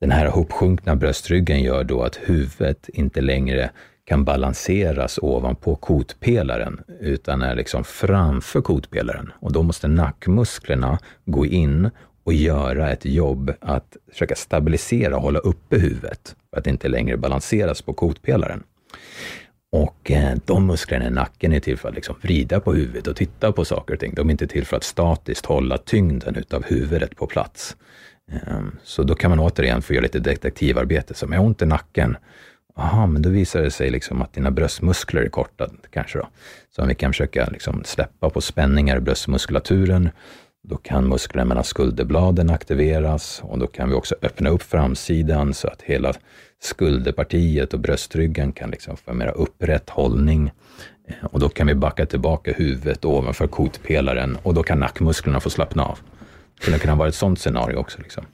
[0.00, 3.70] den här hopsjunkna bröstryggen gör då att huvudet inte längre
[4.06, 9.32] kan balanseras ovanpå kotpelaren, utan är liksom framför kotpelaren.
[9.40, 11.90] Och då måste nackmusklerna gå in
[12.24, 17.16] och göra ett jobb att försöka stabilisera och hålla uppe huvudet, för att inte längre
[17.16, 18.62] balanseras på kotpelaren.
[19.72, 23.16] Och eh, de musklerna i nacken är till för att liksom vrida på huvudet och
[23.16, 24.14] titta på saker och ting.
[24.14, 27.76] De är inte till för att statiskt hålla tyngden utav huvudet på plats.
[28.32, 31.14] Ehm, så då kan man återigen få göra lite detektivarbete.
[31.14, 32.16] Så om jag har ont i nacken,
[32.76, 36.18] aha, men då visar det sig liksom att dina bröstmuskler är korta, kanske.
[36.18, 36.28] Då.
[36.76, 40.10] Så om vi kan försöka liksom släppa på spänningar i bröstmuskulaturen,
[40.62, 45.68] då kan musklerna mellan skulderbladen aktiveras och då kan vi också öppna upp framsidan så
[45.68, 46.12] att hela
[46.62, 50.52] skulderpartiet och bröstryggen kan liksom få en mer upprätt hållning.
[51.08, 55.50] Eh, och då kan vi backa tillbaka huvudet ovanför kotpelaren och då kan nackmusklerna få
[55.50, 55.98] slappna av
[56.60, 57.98] skulle kunna vara ett sånt scenario också.
[58.02, 58.24] Liksom.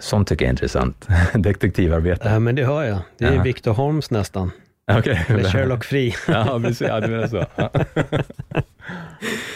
[0.00, 1.08] Sånt tycker jag är intressant.
[1.34, 2.28] Detektivarbete.
[2.28, 2.98] Ja, men det hör jag.
[3.18, 3.42] Det är ja.
[3.42, 4.50] Victor Holmes nästan.
[4.98, 5.18] Okay.
[5.28, 6.14] Med Sherlock Free.
[6.28, 6.88] ja, precis.
[6.88, 7.36] Ja, du menar så.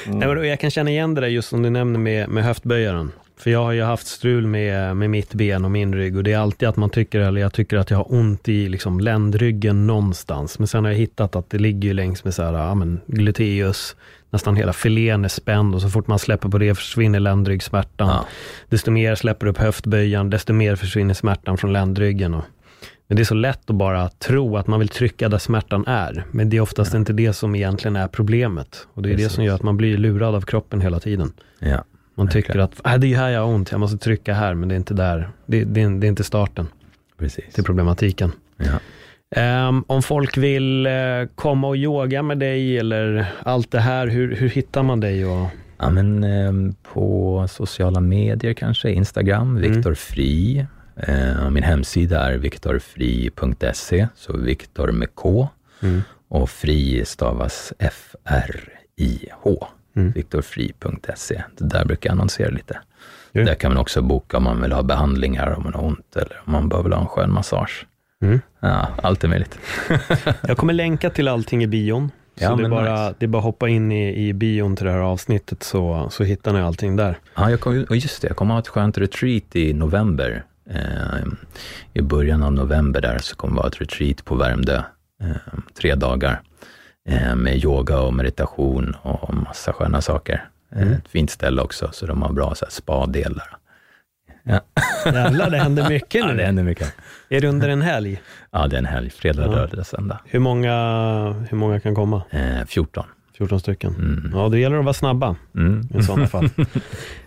[0.06, 0.18] mm.
[0.18, 3.12] Nej, men jag kan känna igen det där just som du nämner med, med höftböjaren.
[3.36, 6.32] För jag har ju haft strul med, med mitt ben och min rygg och det
[6.32, 9.86] är alltid att man tycker, eller jag tycker att jag har ont i liksom ländryggen
[9.86, 10.58] någonstans.
[10.58, 13.00] Men sen har jag hittat att det ligger ju längs med så här, ja, men
[13.06, 13.96] gluteus,
[14.34, 18.08] nästan hela filén är spänd och så fort man släpper på det försvinner ländryggsmärtan.
[18.08, 18.26] Ja.
[18.68, 22.34] Desto mer släpper upp höftböjan, desto mer försvinner smärtan från ländryggen.
[22.34, 22.44] Och,
[23.08, 26.24] men det är så lätt att bara tro att man vill trycka där smärtan är.
[26.30, 26.98] Men det är oftast ja.
[26.98, 28.86] inte det som egentligen är problemet.
[28.94, 29.28] Och det är Precis.
[29.28, 31.32] det som gör att man blir lurad av kroppen hela tiden.
[31.58, 31.84] Ja.
[32.14, 34.68] Man tycker att äh, det är här jag har ont, jag måste trycka här, men
[34.68, 35.30] det är inte där.
[35.46, 36.66] Det, det, det är inte starten
[37.18, 37.54] Precis.
[37.54, 38.32] till problematiken.
[38.56, 38.78] Ja.
[39.36, 44.36] Um, om folk vill uh, komma och yoga med dig eller allt det här, hur,
[44.36, 45.26] hur hittar man dig?
[45.26, 45.46] Och...
[45.78, 49.72] Ja, men, um, på sociala medier kanske, Instagram, mm.
[49.72, 50.66] Viktor Fri.
[51.08, 55.48] Uh, min hemsida är viktorfri.se, så Viktor med K.
[55.82, 56.02] Mm.
[56.28, 59.66] Och Fri stavas F-R-I-H.
[59.96, 60.12] Mm.
[60.12, 61.42] Viktorfri.se.
[61.58, 62.78] Där brukar jag annonsera lite.
[63.32, 63.46] Yeah.
[63.46, 66.40] Där kan man också boka om man vill ha behandlingar, om man har ont eller
[66.44, 67.86] om man behöver ha en skön massage.
[68.24, 68.40] Mm.
[68.60, 69.58] Ja, allt är möjligt.
[70.42, 72.10] jag kommer länka till allting i bion.
[72.36, 73.14] Så ja, det, är bara, nice.
[73.18, 76.24] det är bara att hoppa in i, i bion till det här avsnittet så, så
[76.24, 77.18] hittar ni allting där.
[77.34, 80.44] Ja, jag kom, just det, jag kommer ha ett skönt retreat i november.
[80.70, 81.24] Eh,
[81.92, 84.82] I början av november där så kommer det vara ett retreat på Värmdö,
[85.22, 85.36] eh,
[85.78, 86.40] tre dagar,
[87.08, 90.48] eh, med yoga och meditation och massa sköna saker.
[90.72, 90.94] Eh, mm.
[90.94, 93.56] Ett fint ställe också, så de har bra spa-delar.
[94.42, 94.60] Ja.
[95.04, 96.30] Jävlar, det händer mycket nu.
[96.30, 96.94] Ja, det händer mycket.
[97.28, 98.22] Är det under en helg?
[98.50, 99.10] Ja, det är en helg.
[99.10, 99.52] Fredag, ja.
[99.52, 100.20] lördag, söndag.
[100.24, 102.22] Hur många, hur många kan komma?
[102.30, 103.04] Eh, 14.
[103.38, 103.94] 14 stycken.
[103.94, 104.30] Mm.
[104.34, 105.88] Ja, det gäller att vara snabba mm.
[105.98, 106.48] i sådana fall.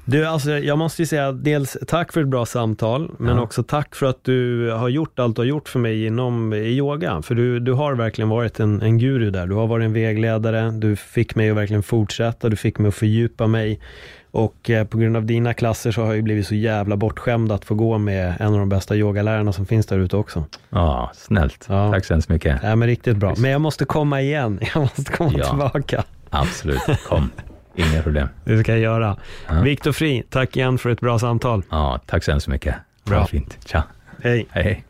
[0.09, 3.41] Du, alltså, jag måste ju säga dels tack för ett bra samtal, men ja.
[3.43, 7.21] också tack för att du har gjort allt du har gjort för mig inom yoga.
[7.21, 9.47] För du, du har verkligen varit en, en guru där.
[9.47, 12.95] Du har varit en vägledare, du fick mig att verkligen fortsätta, du fick mig att
[12.95, 13.79] fördjupa mig.
[14.37, 17.65] Och eh, på grund av dina klasser så har jag blivit så jävla bortskämd att
[17.65, 20.45] få gå med en av de bästa yogalärarna som finns där ute också.
[20.69, 21.65] Ja, snällt.
[21.69, 21.91] Ja.
[21.91, 22.59] Tack så hemskt mycket.
[22.63, 23.35] Ja, men riktigt bra.
[23.37, 24.59] Men jag måste komma igen.
[24.73, 26.03] Jag måste komma ja, tillbaka.
[26.29, 27.29] Absolut, kom.
[27.75, 28.27] Inga problem.
[28.43, 29.17] Det ska jag göra.
[29.47, 29.61] Ja.
[29.61, 31.63] Viktor Fri, tack igen för ett bra samtal.
[31.69, 32.75] Ja, tack så hemskt mycket.
[33.03, 33.25] Bra.
[33.25, 33.57] Fint.
[33.65, 33.83] Tja.
[34.23, 34.47] Hej.
[34.49, 34.83] Hej.